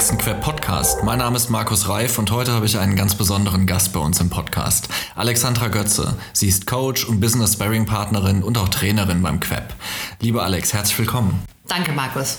nächsten 0.00 0.16
Queb 0.16 0.40
Podcast. 0.40 1.04
Mein 1.04 1.18
Name 1.18 1.36
ist 1.36 1.50
Markus 1.50 1.86
Reif 1.86 2.18
und 2.18 2.30
heute 2.30 2.52
habe 2.52 2.64
ich 2.64 2.78
einen 2.78 2.96
ganz 2.96 3.14
besonderen 3.14 3.66
Gast 3.66 3.92
bei 3.92 4.00
uns 4.00 4.18
im 4.18 4.30
Podcast. 4.30 4.88
Alexandra 5.14 5.68
Götze. 5.68 6.16
Sie 6.32 6.48
ist 6.48 6.66
Coach 6.66 7.04
und 7.04 7.20
Business 7.20 7.52
Sparring 7.52 7.84
Partnerin 7.84 8.42
und 8.42 8.56
auch 8.56 8.70
Trainerin 8.70 9.20
beim 9.20 9.40
Queb. 9.40 9.74
Liebe 10.18 10.42
Alex, 10.42 10.72
herzlich 10.72 10.98
willkommen. 11.00 11.42
Danke, 11.68 11.92
Markus. 11.92 12.38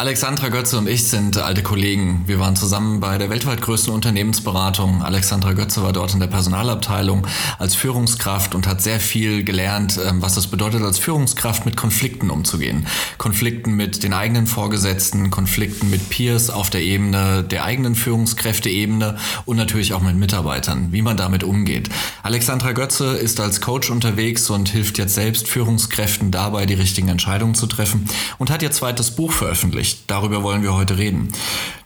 Alexandra 0.00 0.48
Götze 0.48 0.78
und 0.78 0.88
ich 0.88 1.10
sind 1.10 1.36
alte 1.36 1.62
Kollegen. 1.62 2.22
Wir 2.24 2.40
waren 2.40 2.56
zusammen 2.56 3.00
bei 3.00 3.18
der 3.18 3.28
weltweit 3.28 3.60
größten 3.60 3.92
Unternehmensberatung. 3.92 5.02
Alexandra 5.02 5.52
Götze 5.52 5.82
war 5.82 5.92
dort 5.92 6.14
in 6.14 6.20
der 6.20 6.26
Personalabteilung 6.26 7.26
als 7.58 7.74
Führungskraft 7.74 8.54
und 8.54 8.66
hat 8.66 8.80
sehr 8.80 8.98
viel 8.98 9.44
gelernt, 9.44 10.00
ähm, 10.02 10.22
was 10.22 10.38
es 10.38 10.46
bedeutet, 10.46 10.80
als 10.80 10.98
Führungskraft 10.98 11.66
mit 11.66 11.76
Konflikten 11.76 12.30
umzugehen. 12.30 12.86
Konflikten 13.18 13.74
mit 13.74 14.02
den 14.02 14.14
eigenen 14.14 14.46
Vorgesetzten, 14.46 15.30
Konflikten 15.30 15.90
mit 15.90 16.08
Peers 16.08 16.48
auf 16.48 16.70
der 16.70 16.80
Ebene 16.80 17.44
der 17.44 17.64
eigenen 17.64 17.94
Führungskräfteebene 17.94 19.18
und 19.44 19.58
natürlich 19.58 19.92
auch 19.92 20.00
mit 20.00 20.16
Mitarbeitern, 20.16 20.92
wie 20.92 21.02
man 21.02 21.18
damit 21.18 21.44
umgeht. 21.44 21.90
Alexandra 22.22 22.72
Götze 22.72 23.18
ist 23.18 23.38
als 23.38 23.60
Coach 23.60 23.90
unterwegs 23.90 24.48
und 24.48 24.70
hilft 24.70 24.96
jetzt 24.96 25.14
selbst 25.14 25.46
Führungskräften 25.46 26.30
dabei, 26.30 26.64
die 26.64 26.72
richtigen 26.72 27.08
Entscheidungen 27.08 27.54
zu 27.54 27.66
treffen 27.66 28.08
und 28.38 28.48
hat 28.48 28.62
ihr 28.62 28.70
zweites 28.70 29.10
Buch 29.10 29.32
veröffentlicht 29.32 29.89
veröffentlicht. 29.90 30.04
Darüber 30.06 30.42
wollen 30.42 30.62
wir 30.62 30.74
heute 30.74 30.98
reden. 30.98 31.28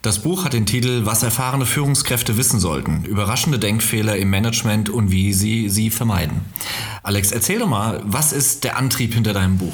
Das 0.01 0.19
Buch 0.19 0.45
hat 0.45 0.53
den 0.53 0.65
Titel 0.65 1.05
Was 1.05 1.23
erfahrene 1.23 1.65
Führungskräfte 1.65 2.37
wissen 2.37 2.59
sollten. 2.59 3.05
Überraschende 3.05 3.59
Denkfehler 3.59 4.17
im 4.17 4.29
Management 4.29 4.89
und 4.89 5.11
wie 5.11 5.33
sie 5.33 5.69
sie 5.69 5.89
vermeiden. 5.89 6.41
Alex, 7.03 7.31
erzähl 7.31 7.59
doch 7.59 7.67
mal, 7.67 8.01
was 8.05 8.33
ist 8.33 8.63
der 8.63 8.77
Antrieb 8.77 9.13
hinter 9.13 9.33
deinem 9.33 9.57
Buch? 9.57 9.73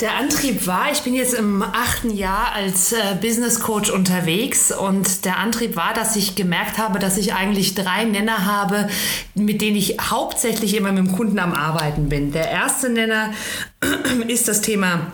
Der 0.00 0.16
Antrieb 0.16 0.66
war, 0.66 0.90
ich 0.90 1.02
bin 1.02 1.14
jetzt 1.14 1.34
im 1.34 1.62
achten 1.62 2.10
Jahr 2.10 2.52
als 2.52 2.92
äh, 2.92 2.96
Business 3.20 3.60
Coach 3.60 3.90
unterwegs 3.90 4.72
und 4.72 5.24
der 5.24 5.38
Antrieb 5.38 5.76
war, 5.76 5.94
dass 5.94 6.16
ich 6.16 6.34
gemerkt 6.34 6.78
habe, 6.78 6.98
dass 6.98 7.16
ich 7.16 7.32
eigentlich 7.32 7.76
drei 7.76 8.02
Nenner 8.04 8.44
habe, 8.44 8.88
mit 9.36 9.62
denen 9.62 9.76
ich 9.76 9.98
hauptsächlich 10.00 10.76
immer 10.76 10.90
mit 10.90 11.06
dem 11.06 11.12
Kunden 11.12 11.38
am 11.38 11.52
Arbeiten 11.52 12.08
bin. 12.08 12.32
Der 12.32 12.50
erste 12.50 12.88
Nenner 12.90 13.32
ist 14.26 14.48
das 14.48 14.62
Thema 14.62 15.12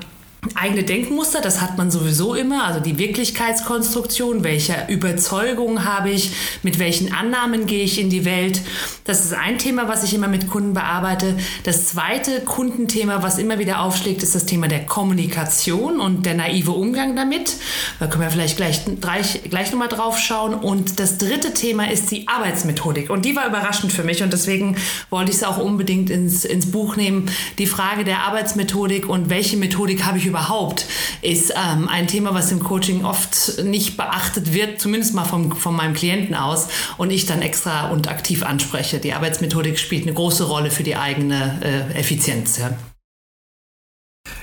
eigene 0.54 0.84
Denkmuster, 0.84 1.42
das 1.42 1.60
hat 1.60 1.76
man 1.76 1.90
sowieso 1.90 2.34
immer, 2.34 2.64
also 2.64 2.80
die 2.80 2.98
Wirklichkeitskonstruktion, 2.98 4.42
welche 4.42 4.86
Überzeugungen 4.88 5.84
habe 5.84 6.10
ich, 6.10 6.32
mit 6.62 6.78
welchen 6.78 7.12
Annahmen 7.12 7.66
gehe 7.66 7.84
ich 7.84 8.00
in 8.00 8.08
die 8.08 8.24
Welt. 8.24 8.62
Das 9.04 9.24
ist 9.24 9.34
ein 9.34 9.58
Thema, 9.58 9.86
was 9.88 10.02
ich 10.02 10.14
immer 10.14 10.28
mit 10.28 10.48
Kunden 10.48 10.72
bearbeite. 10.72 11.36
Das 11.64 11.88
zweite 11.88 12.40
Kundenthema, 12.40 13.22
was 13.22 13.38
immer 13.38 13.58
wieder 13.58 13.82
aufschlägt, 13.82 14.22
ist 14.22 14.34
das 14.34 14.46
Thema 14.46 14.68
der 14.68 14.86
Kommunikation 14.86 16.00
und 16.00 16.24
der 16.24 16.34
naive 16.34 16.70
Umgang 16.70 17.16
damit. 17.16 17.56
Da 17.98 18.06
können 18.06 18.22
wir 18.22 18.30
vielleicht 18.30 18.56
gleich, 18.56 18.80
gleich, 19.00 19.42
gleich 19.50 19.70
nochmal 19.72 19.88
drauf 19.88 20.18
schauen. 20.18 20.54
Und 20.54 21.00
das 21.00 21.18
dritte 21.18 21.52
Thema 21.52 21.90
ist 21.90 22.10
die 22.10 22.28
Arbeitsmethodik. 22.28 23.10
Und 23.10 23.26
die 23.26 23.36
war 23.36 23.46
überraschend 23.46 23.92
für 23.92 24.04
mich 24.04 24.22
und 24.22 24.32
deswegen 24.32 24.76
wollte 25.10 25.32
ich 25.32 25.36
es 25.36 25.44
auch 25.44 25.58
unbedingt 25.58 26.08
ins, 26.08 26.46
ins 26.46 26.70
Buch 26.70 26.96
nehmen. 26.96 27.30
Die 27.58 27.66
Frage 27.66 28.04
der 28.04 28.20
Arbeitsmethodik 28.20 29.06
und 29.06 29.28
welche 29.28 29.58
Methodik 29.58 30.04
habe 30.04 30.16
ich 30.16 30.29
überhaupt, 30.30 30.86
ist 31.22 31.50
ähm, 31.50 31.88
ein 31.88 32.06
Thema, 32.06 32.34
was 32.34 32.50
im 32.50 32.60
Coaching 32.60 33.04
oft 33.04 33.62
nicht 33.64 33.96
beachtet 33.96 34.52
wird, 34.52 34.80
zumindest 34.80 35.14
mal 35.14 35.24
vom, 35.24 35.52
von 35.52 35.76
meinem 35.76 35.94
Klienten 35.94 36.34
aus 36.34 36.68
und 36.96 37.10
ich 37.10 37.26
dann 37.26 37.42
extra 37.42 37.90
und 37.90 38.08
aktiv 38.08 38.42
anspreche. 38.42 38.98
Die 38.98 39.12
Arbeitsmethodik 39.12 39.78
spielt 39.78 40.04
eine 40.04 40.14
große 40.14 40.44
Rolle 40.44 40.70
für 40.70 40.82
die 40.82 40.96
eigene 40.96 41.60
äh, 41.62 41.98
Effizienz. 41.98 42.58
Ja. 42.58 42.70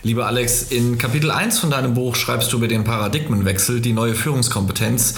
Lieber 0.04 0.28
Alex, 0.28 0.64
in 0.64 0.98
Kapitel 0.98 1.32
1 1.32 1.60
von 1.60 1.72
deinem 1.72 1.94
Buch 1.94 2.16
schreibst 2.16 2.52
du 2.54 2.58
über 2.58 2.68
den 2.68 2.84
Paradigmenwechsel, 2.84 3.82
die 3.82 3.94
neue 3.94 4.16
Führungskompetenz. 4.16 5.16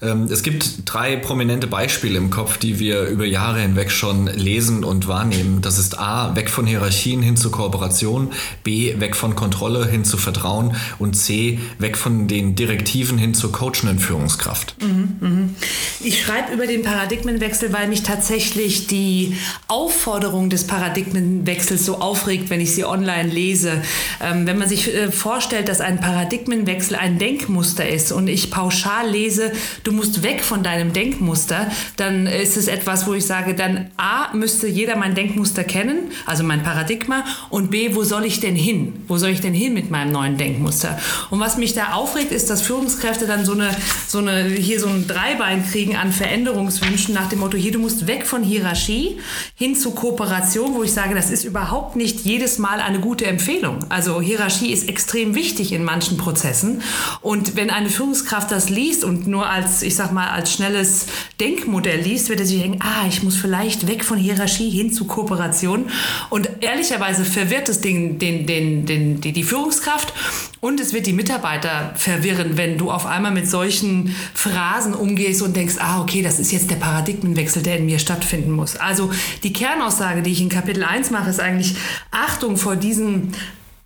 Ähm, 0.00 0.24
es 0.30 0.42
gibt 0.42 0.82
drei 0.84 1.16
prominente 1.16 1.66
Beispiele 1.66 2.18
im 2.18 2.30
Kopf, 2.30 2.56
die 2.58 2.78
wir 2.78 3.02
über 3.04 3.24
Jahre 3.24 3.60
hinweg 3.60 3.90
schon 3.90 4.26
lesen 4.26 4.84
und 4.84 5.08
wahrnehmen. 5.08 5.60
Das 5.60 5.78
ist 5.78 5.98
A, 5.98 6.36
weg 6.36 6.50
von 6.50 6.66
Hierarchien 6.66 7.20
hin 7.20 7.36
zu 7.36 7.50
Kooperation, 7.50 8.32
B, 8.62 9.00
weg 9.00 9.16
von 9.16 9.34
Kontrolle 9.34 9.86
hin 9.88 10.04
zu 10.04 10.16
Vertrauen 10.16 10.76
und 10.98 11.14
C, 11.14 11.58
weg 11.78 11.96
von 11.96 12.28
den 12.28 12.54
Direktiven 12.54 13.18
hin 13.18 13.34
zur 13.34 13.50
coachenden 13.50 13.98
Führungskraft. 13.98 14.76
Mhm, 14.80 15.16
mhm. 15.20 15.56
Ich 16.00 16.22
schreibe 16.22 16.52
über 16.52 16.66
den 16.66 16.82
Paradigmenwechsel, 16.82 17.72
weil 17.72 17.88
mich 17.88 18.04
tatsächlich 18.04 18.86
die 18.86 19.36
Aufforderung 19.66 20.48
des 20.48 20.66
Paradigmenwechsels 20.66 21.84
so 21.84 22.00
aufregt, 22.00 22.50
wenn 22.50 22.60
ich 22.60 22.72
sie 22.72 22.84
online 22.84 23.28
lese. 23.28 23.82
Ähm, 24.22 24.46
wenn 24.46 24.58
man 24.58 24.68
sich 24.68 24.94
äh, 24.94 25.10
vorstellt, 25.10 25.68
dass 25.68 25.80
ein 25.80 26.00
Paradigmenwechsel 26.00 26.96
ein 26.96 27.18
Denkmuster 27.18 27.88
ist 27.88 28.12
und 28.12 28.28
ich 28.28 28.50
pauschal 28.52 29.10
lese, 29.10 29.52
du 29.88 29.94
musst 29.94 30.22
weg 30.22 30.42
von 30.42 30.62
deinem 30.62 30.92
Denkmuster, 30.92 31.66
dann 31.96 32.26
ist 32.26 32.56
es 32.56 32.68
etwas, 32.68 33.06
wo 33.06 33.14
ich 33.14 33.24
sage, 33.24 33.54
dann 33.54 33.90
A, 33.96 34.34
müsste 34.34 34.68
jeder 34.68 34.96
mein 34.96 35.14
Denkmuster 35.14 35.64
kennen, 35.64 36.10
also 36.26 36.44
mein 36.44 36.62
Paradigma, 36.62 37.24
und 37.48 37.70
B, 37.70 37.94
wo 37.94 38.04
soll 38.04 38.26
ich 38.26 38.40
denn 38.40 38.54
hin? 38.54 39.04
Wo 39.08 39.16
soll 39.16 39.30
ich 39.30 39.40
denn 39.40 39.54
hin 39.54 39.72
mit 39.72 39.90
meinem 39.90 40.12
neuen 40.12 40.36
Denkmuster? 40.36 40.98
Und 41.30 41.40
was 41.40 41.56
mich 41.56 41.72
da 41.72 41.94
aufregt, 41.94 42.32
ist, 42.32 42.50
dass 42.50 42.60
Führungskräfte 42.60 43.26
dann 43.26 43.46
so 43.46 43.52
eine, 43.52 43.70
so 44.06 44.18
eine, 44.18 44.44
hier 44.44 44.78
so 44.78 44.88
ein 44.88 45.06
Dreibein 45.06 45.66
kriegen 45.66 45.96
an 45.96 46.12
Veränderungswünschen 46.12 47.14
nach 47.14 47.30
dem 47.30 47.38
Motto, 47.38 47.56
hier, 47.56 47.72
du 47.72 47.78
musst 47.78 48.06
weg 48.06 48.26
von 48.26 48.42
Hierarchie 48.42 49.18
hin 49.54 49.74
zu 49.74 49.92
Kooperation, 49.92 50.74
wo 50.74 50.82
ich 50.82 50.92
sage, 50.92 51.14
das 51.14 51.30
ist 51.30 51.44
überhaupt 51.44 51.96
nicht 51.96 52.20
jedes 52.20 52.58
Mal 52.58 52.80
eine 52.80 53.00
gute 53.00 53.24
Empfehlung. 53.24 53.86
Also 53.88 54.20
Hierarchie 54.20 54.70
ist 54.70 54.86
extrem 54.86 55.34
wichtig 55.34 55.72
in 55.72 55.82
manchen 55.82 56.18
Prozessen. 56.18 56.82
Und 57.22 57.56
wenn 57.56 57.70
eine 57.70 57.88
Führungskraft 57.88 58.50
das 58.50 58.68
liest 58.68 59.02
und 59.02 59.26
nur 59.26 59.48
als 59.48 59.77
ich 59.82 59.94
sag 59.96 60.12
mal, 60.12 60.28
als 60.28 60.52
schnelles 60.52 61.06
Denkmodell 61.40 62.00
liest, 62.00 62.28
wird 62.28 62.40
er 62.40 62.46
sich 62.46 62.60
denken, 62.60 62.80
ah, 62.82 63.06
ich 63.08 63.22
muss 63.22 63.36
vielleicht 63.36 63.86
weg 63.86 64.04
von 64.04 64.18
Hierarchie 64.18 64.70
hin 64.70 64.92
zu 64.92 65.06
Kooperation. 65.06 65.90
Und 66.30 66.48
ehrlicherweise 66.60 67.24
verwirrt 67.24 67.68
es 67.68 67.80
den, 67.80 68.18
den, 68.18 68.46
den, 68.46 68.86
den, 68.86 69.20
die, 69.20 69.32
die 69.32 69.44
Führungskraft 69.44 70.12
und 70.60 70.80
es 70.80 70.92
wird 70.92 71.06
die 71.06 71.12
Mitarbeiter 71.12 71.92
verwirren, 71.94 72.56
wenn 72.56 72.78
du 72.78 72.90
auf 72.90 73.06
einmal 73.06 73.32
mit 73.32 73.48
solchen 73.48 74.14
Phrasen 74.34 74.94
umgehst 74.94 75.42
und 75.42 75.54
denkst, 75.56 75.76
ah, 75.78 76.00
okay, 76.00 76.22
das 76.22 76.38
ist 76.38 76.52
jetzt 76.52 76.70
der 76.70 76.76
Paradigmenwechsel, 76.76 77.62
der 77.62 77.78
in 77.78 77.86
mir 77.86 77.98
stattfinden 77.98 78.50
muss. 78.50 78.76
Also 78.76 79.10
die 79.42 79.52
Kernaussage, 79.52 80.22
die 80.22 80.32
ich 80.32 80.40
in 80.40 80.48
Kapitel 80.48 80.82
1 80.82 81.10
mache, 81.10 81.30
ist 81.30 81.40
eigentlich 81.40 81.76
Achtung 82.10 82.56
vor 82.56 82.76
diesen 82.76 83.34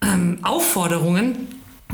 ähm, 0.02 0.38
Aufforderungen 0.42 1.48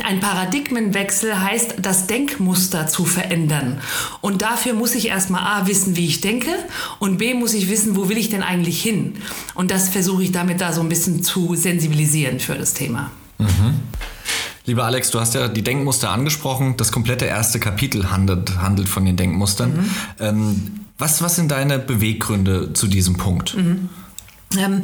ein 0.04 0.20
Paradigmenwechsel 0.20 1.40
heißt, 1.40 1.76
das 1.80 2.06
Denkmuster 2.06 2.86
zu 2.86 3.04
verändern. 3.04 3.80
Und 4.20 4.42
dafür 4.42 4.74
muss 4.74 4.94
ich 4.94 5.08
erstmal 5.08 5.42
A 5.42 5.66
wissen, 5.66 5.96
wie 5.96 6.06
ich 6.06 6.20
denke 6.20 6.50
und 6.98 7.18
B 7.18 7.34
muss 7.34 7.54
ich 7.54 7.68
wissen, 7.68 7.96
wo 7.96 8.08
will 8.08 8.18
ich 8.18 8.30
denn 8.30 8.42
eigentlich 8.42 8.82
hin. 8.82 9.14
Und 9.54 9.70
das 9.70 9.88
versuche 9.88 10.22
ich 10.22 10.32
damit 10.32 10.60
da 10.60 10.72
so 10.72 10.80
ein 10.80 10.88
bisschen 10.88 11.22
zu 11.22 11.54
sensibilisieren 11.54 12.40
für 12.40 12.54
das 12.54 12.74
Thema. 12.74 13.10
Mhm. 13.38 13.74
Lieber 14.66 14.84
Alex, 14.84 15.10
du 15.10 15.18
hast 15.18 15.34
ja 15.34 15.48
die 15.48 15.62
Denkmuster 15.62 16.10
angesprochen. 16.10 16.76
Das 16.76 16.92
komplette 16.92 17.24
erste 17.24 17.58
Kapitel 17.58 18.10
handelt, 18.10 18.60
handelt 18.60 18.88
von 18.88 19.06
den 19.06 19.16
Denkmustern. 19.16 19.70
Mhm. 19.70 19.90
Ähm, 20.20 20.80
was, 20.98 21.22
was 21.22 21.36
sind 21.36 21.50
deine 21.50 21.78
Beweggründe 21.78 22.74
zu 22.74 22.86
diesem 22.86 23.16
Punkt? 23.16 23.56
Mhm. 23.56 23.88
Ähm, 24.56 24.82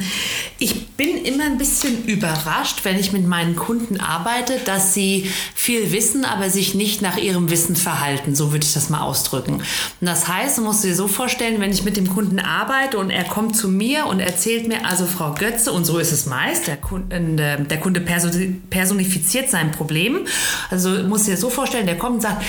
ich 0.58 0.88
bin 0.88 1.24
immer 1.24 1.44
ein 1.44 1.58
bisschen 1.58 2.04
überrascht, 2.04 2.84
wenn 2.84 2.98
ich 2.98 3.12
mit 3.12 3.26
meinen 3.26 3.56
Kunden 3.56 3.98
arbeite, 3.98 4.58
dass 4.64 4.94
sie 4.94 5.30
viel 5.54 5.90
wissen, 5.90 6.24
aber 6.24 6.50
sich 6.50 6.74
nicht 6.74 7.00
nach 7.00 7.16
ihrem 7.16 7.50
Wissen 7.50 7.74
verhalten. 7.74 8.34
So 8.34 8.52
würde 8.52 8.64
ich 8.64 8.74
das 8.74 8.90
mal 8.90 9.00
ausdrücken. 9.00 9.54
Und 9.54 9.64
das 10.00 10.28
heißt, 10.28 10.58
du 10.58 10.62
musst 10.62 10.84
dir 10.84 10.94
so 10.94 11.08
vorstellen, 11.08 11.60
wenn 11.60 11.72
ich 11.72 11.84
mit 11.84 11.96
dem 11.96 12.08
Kunden 12.08 12.38
arbeite 12.38 12.98
und 12.98 13.10
er 13.10 13.24
kommt 13.24 13.56
zu 13.56 13.68
mir 13.68 14.06
und 14.06 14.20
erzählt 14.20 14.68
mir, 14.68 14.86
also 14.86 15.06
Frau 15.06 15.34
Götze, 15.34 15.72
und 15.72 15.84
so 15.84 15.98
ist 15.98 16.12
es 16.12 16.26
meist, 16.26 16.66
der 16.66 16.76
Kunde, 16.76 17.66
der 17.68 17.80
Kunde 17.80 18.00
personifiziert 18.00 19.50
sein 19.50 19.72
Problem. 19.72 20.26
Also 20.70 20.90
musst 21.04 21.26
dir 21.26 21.36
so 21.36 21.48
vorstellen, 21.50 21.86
der 21.86 21.98
kommt 21.98 22.16
und 22.16 22.20
sagt, 22.20 22.44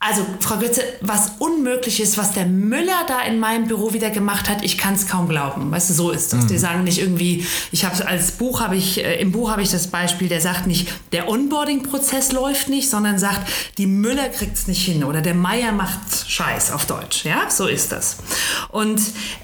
also, 0.00 0.24
Frau 0.38 0.58
Götze, 0.58 0.84
was 1.00 1.32
unmöglich 1.40 2.00
ist, 2.00 2.16
was 2.18 2.30
der 2.30 2.46
Müller 2.46 3.04
da 3.08 3.22
in 3.22 3.40
meinem 3.40 3.66
Büro 3.66 3.92
wieder 3.92 4.10
gemacht 4.10 4.48
hat, 4.48 4.62
ich 4.62 4.78
kann 4.78 4.94
es 4.94 5.08
kaum 5.08 5.28
glauben. 5.28 5.72
Weißt 5.72 5.90
du, 5.90 5.94
so 5.94 6.10
ist 6.12 6.32
das. 6.32 6.44
Mhm. 6.44 6.48
Die 6.48 6.58
sagen 6.58 6.84
nicht 6.84 7.00
irgendwie, 7.00 7.44
ich 7.72 7.84
habe 7.84 8.06
als 8.06 8.30
Buch 8.30 8.60
habe 8.60 8.76
ich, 8.76 9.04
äh, 9.04 9.20
im 9.20 9.32
Buch 9.32 9.50
habe 9.50 9.60
ich 9.60 9.70
das 9.70 9.88
Beispiel, 9.88 10.28
der 10.28 10.40
sagt 10.40 10.68
nicht, 10.68 10.88
der 11.10 11.28
Onboarding-Prozess 11.28 12.30
läuft 12.30 12.68
nicht, 12.68 12.88
sondern 12.88 13.18
sagt, 13.18 13.50
die 13.76 13.86
Müller 13.86 14.28
kriegt 14.28 14.56
es 14.56 14.68
nicht 14.68 14.84
hin 14.84 15.02
oder 15.02 15.20
der 15.20 15.34
Meier 15.34 15.72
macht 15.72 15.98
Scheiß 16.28 16.70
auf 16.70 16.86
Deutsch. 16.86 17.24
Ja, 17.24 17.50
so 17.50 17.66
ist 17.66 17.90
das. 17.90 18.18
Und 18.68 19.02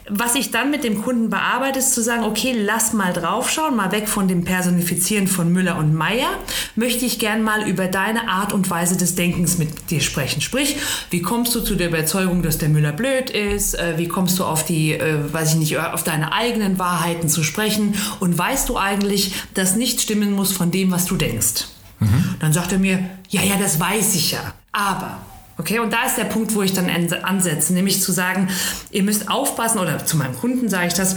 was 0.09 0.37
ich 0.37 0.53
dann 0.53 0.71
mit 0.71 0.85
dem 0.85 1.03
Kunden 1.03 1.31
bearbeite, 1.31 1.81
ist 1.81 1.95
zu 1.95 2.03
sagen, 2.03 2.23
okay, 2.23 2.55
lass 2.57 2.93
mal 2.93 3.13
draufschauen, 3.13 3.75
mal 3.75 3.91
weg 3.91 4.09
von 4.09 4.29
dem 4.29 4.45
Personifizieren 4.45 5.27
von 5.27 5.53
Müller 5.53 5.79
und 5.79 5.95
Meier, 5.95 6.29
möchte 6.77 7.05
ich 7.05 7.19
gern 7.19 7.43
mal 7.43 7.69
über 7.69 7.89
deine 7.89 8.29
Art 8.29 8.53
und 8.53 8.71
Weise 8.71 8.97
des 8.97 9.17
Denkens 9.17 9.59
mit 9.59 9.91
dir 9.91 10.01
sprechen. 10.01 10.44
Sprich, 10.45 10.77
wie 11.11 11.23
kommst 11.23 11.55
du 11.55 11.61
zu 11.61 11.75
der 11.75 11.89
Überzeugung, 11.89 12.43
dass 12.43 12.59
der 12.59 12.69
Müller 12.69 12.93
blöd 12.93 13.31
ist? 13.31 13.75
Äh, 13.75 13.95
wie 13.97 14.07
kommst 14.07 14.39
du 14.39 14.45
auf 14.45 14.65
die, 14.65 14.93
äh, 14.93 15.33
weiß 15.33 15.53
ich 15.53 15.57
nicht, 15.57 15.79
auf 15.79 16.05
deine 16.05 16.33
eigenen 16.33 16.79
Wahrheiten 16.79 17.29
zu 17.29 17.43
sprechen? 17.43 17.95
Und 18.21 18.37
weißt 18.37 18.69
du 18.69 18.77
eigentlich, 18.77 19.33
dass 19.55 19.75
nichts 19.75 20.03
stimmen 20.05 20.33
muss 20.33 20.53
von 20.53 20.71
dem, 20.71 20.91
was 20.93 21.07
du 21.07 21.17
denkst? 21.17 21.67
Mhm. 21.99 22.37
Dann 22.39 22.53
sagt 22.53 22.73
er 22.73 22.79
mir, 22.79 22.99
ja, 23.29 23.43
ja, 23.43 23.57
das 23.57 23.81
weiß 23.81 24.15
ich 24.15 24.33
ja. 24.33 24.55
Aber 24.73 25.19
Okay, 25.57 25.79
und 25.79 25.93
da 25.93 26.05
ist 26.05 26.19
der 26.19 26.25
Punkt, 26.25 26.55
wo 26.55 26.63
ich 26.63 26.73
dann 26.73 26.91
ansetze, 27.23 27.75
nämlich 27.75 28.03
zu 28.03 28.11
sagen, 28.11 28.49
ihr 28.91 29.05
müsst 29.05 29.31
aufpassen, 29.31 29.79
oder 29.79 30.05
zu 30.05 30.17
meinem 30.17 30.35
Kunden 30.37 30.69
sage 30.69 30.89
ich 30.89 30.95
das, 30.95 31.17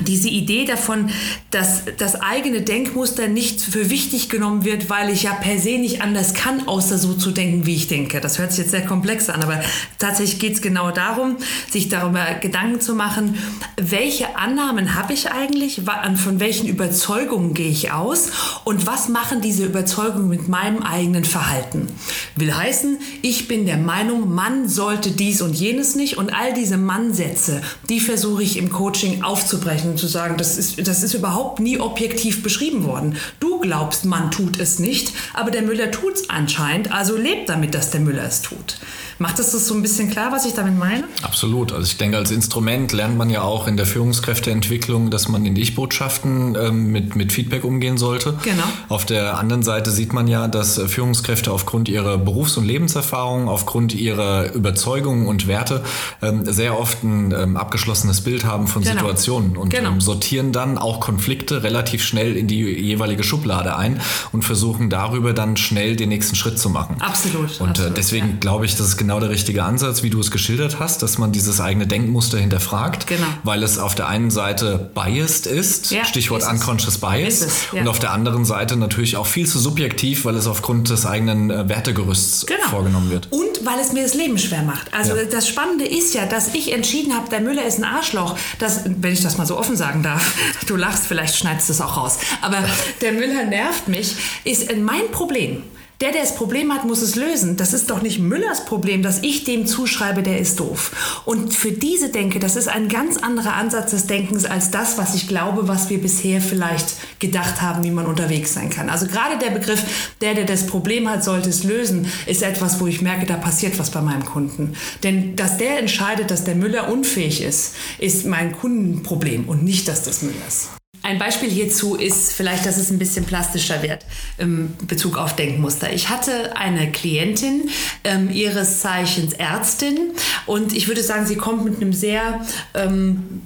diese 0.00 0.28
Idee 0.28 0.64
davon, 0.64 1.10
dass 1.50 1.82
das 1.98 2.20
eigene 2.20 2.62
Denkmuster 2.62 3.28
nicht 3.28 3.60
für 3.60 3.90
wichtig 3.90 4.28
genommen 4.28 4.64
wird, 4.64 4.90
weil 4.90 5.10
ich 5.10 5.24
ja 5.24 5.32
per 5.32 5.58
se 5.58 5.78
nicht 5.78 6.02
anders 6.02 6.34
kann, 6.34 6.68
außer 6.68 6.98
so 6.98 7.14
zu 7.14 7.30
denken, 7.30 7.66
wie 7.66 7.76
ich 7.76 7.88
denke. 7.88 8.20
Das 8.20 8.38
hört 8.38 8.52
sich 8.52 8.60
jetzt 8.60 8.70
sehr 8.70 8.84
komplex 8.84 9.28
an, 9.28 9.42
aber 9.42 9.60
tatsächlich 9.98 10.38
geht 10.38 10.54
es 10.54 10.62
genau 10.62 10.90
darum, 10.90 11.36
sich 11.70 11.88
darüber 11.88 12.24
Gedanken 12.40 12.80
zu 12.80 12.94
machen, 12.94 13.38
welche 13.76 14.36
Annahmen 14.36 14.94
habe 14.94 15.12
ich 15.12 15.30
eigentlich, 15.30 15.82
von 16.16 16.40
welchen 16.40 16.68
Überzeugungen 16.68 17.54
gehe 17.54 17.70
ich 17.70 17.92
aus 17.92 18.30
und 18.64 18.86
was 18.86 19.08
machen 19.08 19.40
diese 19.40 19.64
Überzeugungen 19.64 20.28
mit 20.28 20.48
meinem 20.48 20.82
eigenen 20.82 21.24
Verhalten. 21.24 21.88
Will 22.36 22.54
heißen, 22.54 22.98
ich 23.22 23.48
bin 23.48 23.66
der 23.66 23.76
Meinung, 23.76 24.34
man 24.34 24.68
sollte 24.68 25.10
dies 25.10 25.42
und 25.42 25.54
jenes 25.54 25.96
nicht 25.96 26.16
und 26.18 26.32
all 26.34 26.52
diese 26.54 26.76
Mannsätze, 26.76 27.62
die 27.88 28.00
versuche 28.00 28.42
ich 28.42 28.56
im 28.56 28.70
Coaching 28.70 29.22
aufzubrechen 29.22 29.89
und 29.90 29.98
zu 29.98 30.06
sagen, 30.06 30.36
das 30.36 30.56
ist, 30.56 30.86
das 30.86 31.02
ist 31.02 31.14
überhaupt 31.14 31.60
nie 31.60 31.78
objektiv 31.78 32.42
beschrieben 32.42 32.84
worden. 32.84 33.16
Du 33.40 33.60
glaubst, 33.60 34.04
man 34.04 34.30
tut 34.30 34.58
es 34.58 34.78
nicht, 34.78 35.12
aber 35.34 35.50
der 35.50 35.62
Müller 35.62 35.90
tut 35.90 36.14
es 36.14 36.30
anscheinend, 36.30 36.92
also 36.92 37.16
lebt 37.16 37.48
damit, 37.48 37.74
dass 37.74 37.90
der 37.90 38.00
Müller 38.00 38.24
es 38.24 38.42
tut. 38.42 38.78
Macht 39.20 39.38
es 39.38 39.52
das 39.52 39.66
so 39.66 39.74
ein 39.74 39.82
bisschen 39.82 40.08
klar, 40.08 40.32
was 40.32 40.46
ich 40.46 40.54
damit 40.54 40.78
meine? 40.78 41.04
Absolut. 41.20 41.72
Also 41.72 41.84
ich 41.84 41.98
denke, 41.98 42.16
als 42.16 42.30
Instrument 42.30 42.90
lernt 42.92 43.18
man 43.18 43.28
ja 43.28 43.42
auch 43.42 43.68
in 43.68 43.76
der 43.76 43.84
Führungskräfteentwicklung, 43.84 45.10
dass 45.10 45.28
man 45.28 45.44
in 45.44 45.56
Ich-Botschaften 45.56 46.56
ähm, 46.58 46.86
mit, 46.90 47.16
mit 47.16 47.30
Feedback 47.30 47.64
umgehen 47.64 47.98
sollte. 47.98 48.38
Genau. 48.42 48.62
Auf 48.88 49.04
der 49.04 49.36
anderen 49.36 49.62
Seite 49.62 49.90
sieht 49.90 50.14
man 50.14 50.26
ja, 50.26 50.48
dass 50.48 50.78
Führungskräfte 50.78 51.52
aufgrund 51.52 51.90
ihrer 51.90 52.16
Berufs- 52.16 52.56
und 52.56 52.64
Lebenserfahrung, 52.64 53.50
aufgrund 53.50 53.92
ihrer 53.92 54.54
Überzeugungen 54.54 55.26
und 55.26 55.46
Werte 55.46 55.84
ähm, 56.22 56.50
sehr 56.50 56.80
oft 56.80 57.04
ein 57.04 57.32
ähm, 57.32 57.58
abgeschlossenes 57.58 58.22
Bild 58.22 58.46
haben 58.46 58.68
von 58.68 58.82
genau. 58.82 58.94
Situationen 58.94 59.58
und 59.58 59.68
genau. 59.68 59.90
Ähm, 59.90 60.00
sortieren 60.00 60.50
dann 60.52 60.78
auch 60.78 60.98
Konflikte 60.98 61.62
relativ 61.62 62.02
schnell 62.02 62.38
in 62.38 62.46
die 62.46 62.62
jeweilige 62.62 63.22
Schublade 63.22 63.76
ein 63.76 64.00
und 64.32 64.46
versuchen 64.46 64.88
darüber 64.88 65.34
dann 65.34 65.58
schnell 65.58 65.94
den 65.94 66.08
nächsten 66.08 66.36
Schritt 66.36 66.58
zu 66.58 66.70
machen. 66.70 66.96
Absolut. 67.00 67.60
Und 67.60 67.66
äh, 67.66 67.68
absolut, 67.68 67.98
deswegen 67.98 68.28
ja. 68.30 68.36
glaube 68.40 68.64
ich, 68.64 68.76
dass 68.76 68.86
es 68.86 68.96
genau 68.96 69.09
genau 69.10 69.18
der 69.18 69.30
richtige 69.30 69.64
Ansatz, 69.64 70.04
wie 70.04 70.10
du 70.10 70.20
es 70.20 70.30
geschildert 70.30 70.78
hast, 70.78 71.02
dass 71.02 71.18
man 71.18 71.32
dieses 71.32 71.60
eigene 71.60 71.88
Denkmuster 71.88 72.38
hinterfragt, 72.38 73.08
genau. 73.08 73.26
weil 73.42 73.64
es 73.64 73.76
auf 73.76 73.96
der 73.96 74.06
einen 74.06 74.30
Seite 74.30 74.88
biased 74.94 75.46
ist, 75.46 75.90
ja, 75.90 76.04
Stichwort 76.04 76.42
ist 76.42 76.48
unconscious 76.48 76.98
bias, 76.98 77.40
es, 77.40 77.72
ja. 77.72 77.80
und 77.80 77.88
auf 77.88 77.98
der 77.98 78.12
anderen 78.12 78.44
Seite 78.44 78.76
natürlich 78.76 79.16
auch 79.16 79.26
viel 79.26 79.48
zu 79.48 79.58
subjektiv, 79.58 80.24
weil 80.26 80.36
es 80.36 80.46
aufgrund 80.46 80.90
des 80.90 81.06
eigenen 81.06 81.50
äh, 81.50 81.68
Wertegerüsts 81.68 82.46
genau. 82.46 82.68
vorgenommen 82.68 83.10
wird. 83.10 83.26
Und 83.32 83.64
weil 83.64 83.80
es 83.80 83.92
mir 83.92 84.04
das 84.04 84.14
Leben 84.14 84.38
schwer 84.38 84.62
macht. 84.62 84.94
Also 84.94 85.16
ja. 85.16 85.24
das 85.24 85.48
Spannende 85.48 85.88
ist 85.88 86.14
ja, 86.14 86.26
dass 86.26 86.54
ich 86.54 86.72
entschieden 86.72 87.12
habe, 87.12 87.28
der 87.30 87.40
Müller 87.40 87.64
ist 87.64 87.78
ein 87.78 87.84
Arschloch. 87.84 88.38
Das, 88.60 88.84
wenn 88.84 89.12
ich 89.12 89.22
das 89.22 89.38
mal 89.38 89.46
so 89.46 89.58
offen 89.58 89.76
sagen 89.76 90.04
darf, 90.04 90.36
du 90.68 90.76
lachst, 90.76 91.08
vielleicht 91.08 91.34
schneidest 91.34 91.68
du 91.68 91.72
es 91.72 91.80
auch 91.80 91.96
raus. 91.96 92.18
Aber 92.42 92.58
der 93.00 93.10
Müller 93.10 93.42
nervt 93.42 93.88
mich, 93.88 94.14
ist 94.44 94.70
mein 94.76 95.10
Problem. 95.10 95.64
Der, 96.00 96.12
der 96.12 96.22
das 96.22 96.34
Problem 96.34 96.72
hat, 96.72 96.86
muss 96.86 97.02
es 97.02 97.14
lösen. 97.14 97.58
Das 97.58 97.74
ist 97.74 97.90
doch 97.90 98.00
nicht 98.00 98.20
Müllers 98.20 98.64
Problem, 98.64 99.02
dass 99.02 99.22
ich 99.22 99.44
dem 99.44 99.66
zuschreibe, 99.66 100.22
der 100.22 100.38
ist 100.38 100.58
doof. 100.58 101.22
Und 101.26 101.54
für 101.54 101.72
diese 101.72 102.08
Denke, 102.08 102.38
das 102.38 102.56
ist 102.56 102.68
ein 102.68 102.88
ganz 102.88 103.18
anderer 103.18 103.52
Ansatz 103.52 103.90
des 103.90 104.06
Denkens 104.06 104.46
als 104.46 104.70
das, 104.70 104.96
was 104.96 105.14
ich 105.14 105.28
glaube, 105.28 105.68
was 105.68 105.90
wir 105.90 106.00
bisher 106.00 106.40
vielleicht 106.40 107.20
gedacht 107.20 107.60
haben, 107.60 107.84
wie 107.84 107.90
man 107.90 108.06
unterwegs 108.06 108.54
sein 108.54 108.70
kann. 108.70 108.88
Also 108.88 109.06
gerade 109.06 109.36
der 109.38 109.50
Begriff, 109.50 110.14
der, 110.22 110.32
der 110.32 110.46
das 110.46 110.66
Problem 110.66 111.06
hat, 111.06 111.22
sollte 111.22 111.50
es 111.50 111.64
lösen, 111.64 112.10
ist 112.24 112.42
etwas, 112.42 112.80
wo 112.80 112.86
ich 112.86 113.02
merke, 113.02 113.26
da 113.26 113.36
passiert 113.36 113.78
was 113.78 113.90
bei 113.90 114.00
meinem 114.00 114.24
Kunden. 114.24 114.76
Denn 115.02 115.36
dass 115.36 115.58
der 115.58 115.80
entscheidet, 115.80 116.30
dass 116.30 116.44
der 116.44 116.54
Müller 116.54 116.90
unfähig 116.90 117.42
ist, 117.42 117.74
ist 117.98 118.24
mein 118.24 118.52
Kundenproblem 118.52 119.46
und 119.50 119.64
nicht 119.64 119.86
das 119.86 120.02
des 120.04 120.22
Müllers. 120.22 120.70
Ein 121.10 121.18
Beispiel 121.18 121.50
hierzu 121.50 121.96
ist 121.96 122.32
vielleicht, 122.32 122.64
dass 122.66 122.76
es 122.76 122.88
ein 122.88 123.00
bisschen 123.00 123.24
plastischer 123.24 123.82
wird 123.82 124.06
im 124.38 124.76
Bezug 124.86 125.18
auf 125.18 125.34
Denkmuster. 125.34 125.92
Ich 125.92 126.08
hatte 126.08 126.56
eine 126.56 126.92
Klientin, 126.92 127.68
ähm, 128.04 128.30
ihres 128.30 128.78
Zeichens 128.78 129.32
Ärztin, 129.32 130.12
und 130.46 130.72
ich 130.72 130.86
würde 130.86 131.02
sagen, 131.02 131.26
sie 131.26 131.34
kommt 131.34 131.64
mit 131.64 131.78
einem 131.78 131.92
sehr, 131.92 132.46
ähm, 132.74 133.42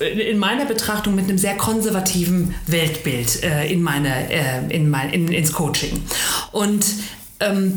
in 0.00 0.36
meiner 0.38 0.64
Betrachtung, 0.64 1.14
mit 1.14 1.26
einem 1.26 1.38
sehr 1.38 1.56
konservativen 1.56 2.56
Weltbild 2.66 3.44
äh, 3.44 3.72
in 3.72 3.82
meine, 3.82 4.28
äh, 4.28 4.66
in 4.74 4.90
mein, 4.90 5.10
in, 5.10 5.28
ins 5.28 5.52
Coaching. 5.52 6.02
Und 6.50 6.86
ähm, 7.38 7.74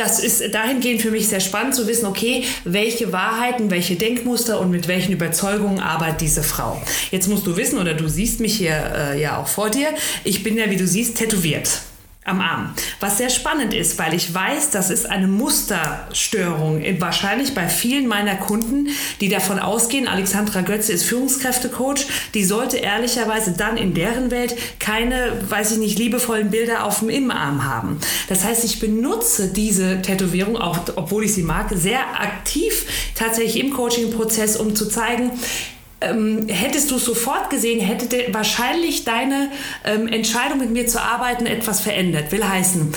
das 0.00 0.18
ist 0.18 0.54
dahingehend 0.54 1.02
für 1.02 1.10
mich 1.10 1.28
sehr 1.28 1.40
spannend 1.40 1.74
zu 1.74 1.86
wissen, 1.86 2.06
okay, 2.06 2.44
welche 2.64 3.12
Wahrheiten, 3.12 3.70
welche 3.70 3.96
Denkmuster 3.96 4.58
und 4.58 4.70
mit 4.70 4.88
welchen 4.88 5.12
Überzeugungen 5.12 5.78
arbeitet 5.78 6.22
diese 6.22 6.42
Frau. 6.42 6.80
Jetzt 7.10 7.28
musst 7.28 7.46
du 7.46 7.56
wissen, 7.56 7.78
oder 7.78 7.94
du 7.94 8.08
siehst 8.08 8.40
mich 8.40 8.56
hier 8.56 8.92
äh, 8.96 9.20
ja 9.20 9.38
auch 9.38 9.48
vor 9.48 9.70
dir, 9.70 9.88
ich 10.24 10.42
bin 10.42 10.56
ja, 10.56 10.70
wie 10.70 10.76
du 10.76 10.86
siehst, 10.86 11.18
tätowiert 11.18 11.82
am 12.24 12.40
Arm. 12.42 12.74
Was 13.00 13.16
sehr 13.16 13.30
spannend 13.30 13.72
ist, 13.72 13.98
weil 13.98 14.12
ich 14.12 14.32
weiß, 14.32 14.70
das 14.70 14.90
ist 14.90 15.06
eine 15.06 15.26
Musterstörung, 15.26 16.82
wahrscheinlich 16.98 17.54
bei 17.54 17.66
vielen 17.66 18.06
meiner 18.06 18.36
Kunden, 18.36 18.88
die 19.22 19.30
davon 19.30 19.58
ausgehen, 19.58 20.06
Alexandra 20.06 20.60
Götze 20.60 20.92
ist 20.92 21.04
Führungskräftecoach, 21.04 22.06
die 22.34 22.44
sollte 22.44 22.76
ehrlicherweise 22.76 23.52
dann 23.52 23.78
in 23.78 23.94
deren 23.94 24.30
Welt 24.30 24.54
keine, 24.78 25.32
weiß 25.48 25.72
ich 25.72 25.78
nicht, 25.78 25.98
liebevollen 25.98 26.50
Bilder 26.50 26.84
auf 26.84 26.98
dem 26.98 27.08
Innenarm 27.08 27.64
haben. 27.64 27.98
Das 28.28 28.44
heißt, 28.44 28.64
ich 28.64 28.80
benutze 28.80 29.48
diese 29.48 30.02
Tätowierung, 30.02 30.58
auch 30.58 30.78
obwohl 30.96 31.24
ich 31.24 31.32
sie 31.32 31.42
mag, 31.42 31.70
sehr 31.74 32.20
aktiv 32.20 32.84
tatsächlich 33.14 33.64
im 33.64 33.72
Coaching-Prozess, 33.72 34.56
um 34.56 34.76
zu 34.76 34.86
zeigen, 34.88 35.30
ähm, 36.00 36.48
hättest 36.48 36.90
du 36.90 36.98
sofort 36.98 37.50
gesehen, 37.50 37.80
hätte 37.80 38.32
wahrscheinlich 38.32 39.04
deine 39.04 39.50
ähm, 39.84 40.08
Entscheidung 40.08 40.58
mit 40.58 40.70
mir 40.70 40.86
zu 40.86 41.00
arbeiten 41.00 41.46
etwas 41.46 41.80
verändert. 41.80 42.32
Will 42.32 42.46
heißen, 42.46 42.92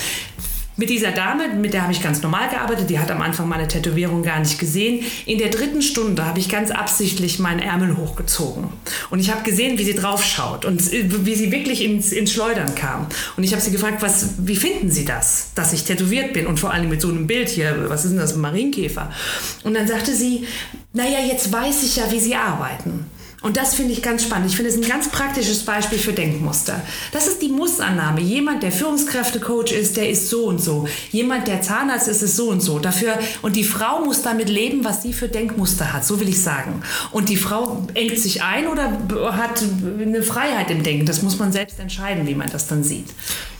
mit 0.75 0.89
dieser 0.89 1.11
Dame, 1.11 1.49
mit 1.49 1.73
der 1.73 1.83
habe 1.83 1.91
ich 1.91 2.01
ganz 2.01 2.21
normal 2.21 2.49
gearbeitet, 2.49 2.89
die 2.89 2.99
hat 2.99 3.11
am 3.11 3.21
Anfang 3.21 3.47
meine 3.47 3.67
Tätowierung 3.67 4.23
gar 4.23 4.39
nicht 4.39 4.59
gesehen. 4.59 5.05
In 5.25 5.37
der 5.37 5.49
dritten 5.49 5.81
Stunde 5.81 6.25
habe 6.25 6.39
ich 6.39 6.49
ganz 6.49 6.71
absichtlich 6.71 7.39
meinen 7.39 7.59
Ärmel 7.59 7.95
hochgezogen. 7.95 8.69
Und 9.09 9.19
ich 9.19 9.31
habe 9.31 9.43
gesehen, 9.43 9.77
wie 9.77 9.83
sie 9.83 9.93
drauf 9.93 10.23
schaut 10.23 10.65
und 10.65 10.81
wie 10.91 11.35
sie 11.35 11.51
wirklich 11.51 11.83
ins, 11.83 12.11
ins 12.11 12.33
Schleudern 12.33 12.73
kam. 12.75 13.07
Und 13.37 13.43
ich 13.43 13.51
habe 13.51 13.61
sie 13.61 13.71
gefragt, 13.71 14.01
was, 14.01 14.29
wie 14.39 14.55
finden 14.55 14.89
Sie 14.89 15.05
das, 15.05 15.51
dass 15.55 15.73
ich 15.73 15.83
tätowiert 15.83 16.33
bin 16.33 16.47
und 16.47 16.59
vor 16.59 16.71
allem 16.71 16.89
mit 16.89 17.01
so 17.01 17.09
einem 17.09 17.27
Bild 17.27 17.49
hier, 17.49 17.85
was 17.89 18.05
ist 18.05 18.11
denn 18.11 18.19
das, 18.19 18.33
ein 18.33 18.41
Marienkäfer? 18.41 19.11
Und 19.63 19.75
dann 19.75 19.87
sagte 19.87 20.15
sie, 20.15 20.45
naja, 20.93 21.19
jetzt 21.19 21.51
weiß 21.51 21.83
ich 21.83 21.97
ja, 21.97 22.11
wie 22.11 22.19
Sie 22.19 22.35
arbeiten. 22.35 23.05
Und 23.43 23.57
das 23.57 23.75
finde 23.75 23.91
ich 23.91 24.01
ganz 24.01 24.23
spannend. 24.23 24.49
Ich 24.49 24.55
finde 24.55 24.71
es 24.71 24.77
ein 24.77 24.87
ganz 24.87 25.09
praktisches 25.09 25.63
Beispiel 25.65 25.99
für 25.99 26.13
Denkmuster. 26.13 26.81
Das 27.11 27.27
ist 27.27 27.41
die 27.41 27.49
Mussannahme. 27.49 28.21
Jemand, 28.21 28.63
der 28.63 28.71
Führungskräftecoach 28.71 29.73
ist, 29.73 29.97
der 29.97 30.09
ist 30.09 30.29
so 30.29 30.45
und 30.45 30.61
so. 30.61 30.87
Jemand, 31.11 31.47
der 31.47 31.61
Zahnarzt 31.61 32.07
ist, 32.07 32.21
ist 32.21 32.37
so 32.37 32.49
und 32.49 32.61
so. 32.61 32.79
Dafür, 32.79 33.19
und 33.41 33.57
die 33.57 33.65
Frau 33.65 33.99
muss 33.99 34.21
damit 34.21 34.47
leben, 34.47 34.85
was 34.85 35.03
sie 35.03 35.11
für 35.11 35.27
Denkmuster 35.27 35.91
hat. 35.91 36.05
So 36.05 36.21
will 36.21 36.29
ich 36.29 36.41
sagen. 36.41 36.83
Und 37.11 37.27
die 37.27 37.35
Frau 37.35 37.85
engt 37.93 38.17
sich 38.17 38.41
ein 38.43 38.65
oder 38.67 38.97
hat 39.33 39.61
eine 40.01 40.23
Freiheit 40.23 40.71
im 40.71 40.81
Denken. 40.81 41.05
Das 41.05 41.21
muss 41.21 41.37
man 41.37 41.51
selbst 41.51 41.81
entscheiden, 41.81 42.25
wie 42.25 42.35
man 42.35 42.49
das 42.49 42.67
dann 42.67 42.81
sieht. 42.85 43.07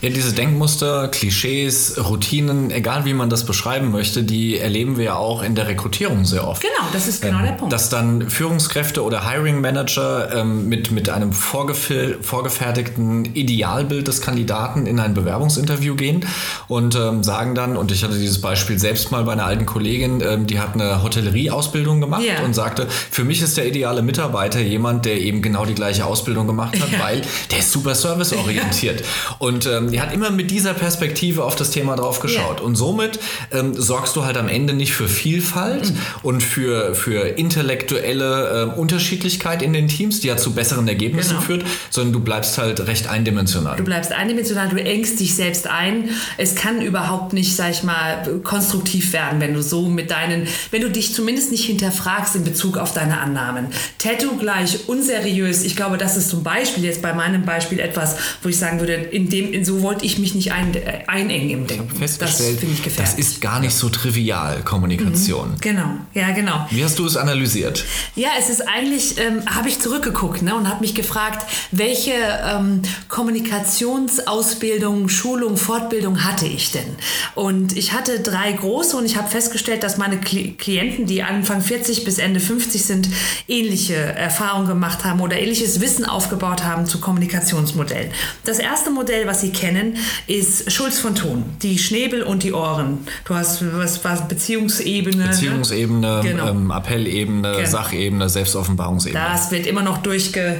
Ja, 0.00 0.08
diese 0.08 0.32
Denkmuster, 0.32 1.08
Klischees, 1.08 1.98
Routinen, 2.08 2.70
egal 2.70 3.04
wie 3.04 3.12
man 3.12 3.28
das 3.28 3.44
beschreiben 3.44 3.90
möchte, 3.90 4.22
die 4.22 4.58
erleben 4.58 4.96
wir 4.96 5.04
ja 5.04 5.16
auch 5.16 5.42
in 5.42 5.54
der 5.54 5.68
Rekrutierung 5.68 6.24
sehr 6.24 6.48
oft. 6.48 6.62
Genau, 6.62 6.88
das 6.94 7.06
ist 7.06 7.20
genau 7.20 7.40
ähm, 7.40 7.44
der 7.44 7.52
Punkt. 7.52 7.72
Dass 7.72 7.90
dann 7.90 8.30
Führungskräfte 8.30 9.02
oder 9.02 9.28
Hiring 9.28 9.60
Manager 9.60 9.73
Manager 9.74 10.32
ähm, 10.34 10.68
mit, 10.68 10.90
mit 10.92 11.08
einem 11.08 11.32
vorgefertigten 11.32 13.34
Idealbild 13.34 14.06
des 14.06 14.20
Kandidaten 14.20 14.86
in 14.86 15.00
ein 15.00 15.14
Bewerbungsinterview 15.14 15.96
gehen 15.96 16.24
und 16.68 16.94
ähm, 16.94 17.24
sagen 17.24 17.56
dann, 17.56 17.76
und 17.76 17.90
ich 17.90 18.04
hatte 18.04 18.14
dieses 18.14 18.40
Beispiel 18.40 18.78
selbst 18.78 19.10
mal 19.10 19.24
bei 19.24 19.32
einer 19.32 19.46
alten 19.46 19.66
Kollegin, 19.66 20.20
ähm, 20.20 20.46
die 20.46 20.60
hat 20.60 20.74
eine 20.74 21.02
Hotellerie-Ausbildung 21.02 22.00
gemacht 22.00 22.22
yeah. 22.22 22.44
und 22.44 22.54
sagte, 22.54 22.86
für 22.88 23.24
mich 23.24 23.42
ist 23.42 23.56
der 23.56 23.66
ideale 23.66 24.02
Mitarbeiter 24.02 24.60
jemand, 24.60 25.04
der 25.04 25.20
eben 25.20 25.42
genau 25.42 25.64
die 25.64 25.74
gleiche 25.74 26.06
Ausbildung 26.06 26.46
gemacht 26.46 26.80
hat, 26.80 27.00
weil 27.00 27.22
der 27.50 27.58
ist 27.58 27.72
super 27.72 27.96
serviceorientiert. 27.96 29.02
und 29.38 29.66
ähm, 29.66 29.90
die 29.90 30.00
hat 30.00 30.14
immer 30.14 30.30
mit 30.30 30.52
dieser 30.52 30.74
Perspektive 30.74 31.44
auf 31.44 31.56
das 31.56 31.70
Thema 31.70 31.96
drauf 31.96 32.20
geschaut. 32.20 32.58
Yeah. 32.58 32.66
Und 32.66 32.76
somit 32.76 33.18
ähm, 33.50 33.74
sorgst 33.74 34.14
du 34.14 34.24
halt 34.24 34.36
am 34.36 34.48
Ende 34.48 34.72
nicht 34.72 34.92
für 34.92 35.08
Vielfalt 35.08 35.90
mhm. 35.90 35.98
und 36.22 36.42
für, 36.42 36.94
für 36.94 37.36
intellektuelle 37.36 38.70
äh, 38.74 38.78
Unterschiedlichkeit 38.78 39.63
in 39.64 39.72
den 39.72 39.88
Teams, 39.88 40.20
die 40.20 40.28
ja 40.28 40.36
zu 40.36 40.52
besseren 40.52 40.86
Ergebnissen 40.86 41.30
genau. 41.30 41.42
führt, 41.42 41.64
sondern 41.90 42.12
du 42.12 42.20
bleibst 42.20 42.58
halt 42.58 42.86
recht 42.86 43.08
eindimensional. 43.08 43.76
Du 43.76 43.84
bleibst 43.84 44.12
eindimensional, 44.12 44.68
du 44.68 44.76
engst 44.76 45.20
dich 45.20 45.34
selbst 45.34 45.66
ein. 45.66 46.10
Es 46.36 46.54
kann 46.54 46.80
überhaupt 46.80 47.32
nicht, 47.32 47.56
sag 47.56 47.70
ich 47.70 47.82
mal, 47.82 48.40
konstruktiv 48.42 49.12
werden, 49.12 49.40
wenn 49.40 49.54
du 49.54 49.62
so 49.62 49.88
mit 49.88 50.10
deinen, 50.10 50.46
wenn 50.70 50.82
du 50.82 50.90
dich 50.90 51.14
zumindest 51.14 51.50
nicht 51.50 51.64
hinterfragst 51.64 52.36
in 52.36 52.44
Bezug 52.44 52.76
auf 52.76 52.92
deine 52.92 53.18
Annahmen. 53.18 53.68
Tattoo 53.98 54.36
gleich 54.36 54.88
unseriös. 54.88 55.64
Ich 55.64 55.76
glaube, 55.76 55.98
das 55.98 56.16
ist 56.16 56.28
zum 56.28 56.42
Beispiel 56.42 56.84
jetzt 56.84 57.02
bei 57.02 57.12
meinem 57.14 57.44
Beispiel 57.44 57.80
etwas, 57.80 58.16
wo 58.42 58.48
ich 58.48 58.58
sagen 58.58 58.80
würde, 58.80 58.92
in 58.94 59.28
dem, 59.30 59.52
in 59.52 59.64
so 59.64 59.82
wollte 59.82 60.04
ich 60.04 60.18
mich 60.18 60.34
nicht 60.34 60.52
ein, 60.52 60.74
äh, 60.74 61.04
einengen 61.06 61.50
im 61.50 61.66
Denken. 61.66 61.88
Ich 61.92 61.98
festgestellt, 61.98 62.58
das, 62.84 62.96
das 62.96 63.14
ist 63.14 63.40
gar 63.40 63.60
nicht 63.60 63.74
so 63.74 63.88
trivial, 63.88 64.62
Kommunikation. 64.62 65.52
Mhm, 65.52 65.60
genau, 65.60 65.90
ja, 66.12 66.30
genau. 66.32 66.66
Wie 66.70 66.84
hast 66.84 66.98
du 66.98 67.06
es 67.06 67.16
analysiert? 67.16 67.84
Ja, 68.14 68.30
es 68.38 68.48
ist 68.48 68.62
eigentlich, 68.68 69.18
ähm, 69.18 69.42
habe 69.54 69.68
ich 69.68 69.80
zurückgeguckt 69.80 70.42
ne, 70.42 70.54
und 70.54 70.68
habe 70.68 70.80
mich 70.80 70.94
gefragt, 70.94 71.46
welche 71.70 72.12
ähm, 72.12 72.82
Kommunikationsausbildung, 73.08 75.08
Schulung, 75.08 75.56
Fortbildung 75.56 76.24
hatte 76.24 76.46
ich 76.46 76.72
denn? 76.72 76.96
Und 77.34 77.76
ich 77.76 77.92
hatte 77.92 78.20
drei 78.20 78.52
große 78.52 78.96
und 78.96 79.04
ich 79.04 79.16
habe 79.16 79.28
festgestellt, 79.28 79.82
dass 79.82 79.96
meine 79.96 80.18
Klienten, 80.18 81.06
die 81.06 81.22
Anfang 81.22 81.60
40 81.60 82.04
bis 82.04 82.18
Ende 82.18 82.40
50 82.40 82.84
sind, 82.84 83.08
ähnliche 83.48 83.94
Erfahrungen 83.94 84.66
gemacht 84.66 85.04
haben 85.04 85.20
oder 85.20 85.38
ähnliches 85.38 85.80
Wissen 85.80 86.04
aufgebaut 86.04 86.64
haben 86.64 86.86
zu 86.86 87.00
Kommunikationsmodellen. 87.00 88.10
Das 88.44 88.58
erste 88.58 88.90
Modell, 88.90 89.26
was 89.26 89.40
Sie 89.40 89.50
kennen, 89.50 89.96
ist 90.26 90.70
Schulz 90.72 90.98
von 90.98 91.14
Thun, 91.14 91.44
die 91.62 91.78
Schnäbel 91.78 92.22
und 92.22 92.42
die 92.42 92.52
Ohren. 92.52 93.06
Du 93.24 93.34
hast 93.34 93.62
was, 93.76 94.04
was 94.04 94.28
Beziehungsebene. 94.28 95.16
Ne? 95.16 95.28
Beziehungsebene, 95.28 96.00
ne? 96.00 96.20
genau. 96.22 96.48
ähm, 96.48 96.70
Appellebene, 96.70 97.56
genau. 97.56 97.68
Sachebene, 97.68 98.28
Selbstoffenbarungsebene. 98.28 99.24
Das 99.24 99.43
wird 99.50 99.66
immer 99.66 99.82
noch 99.82 99.98
durchge 99.98 100.56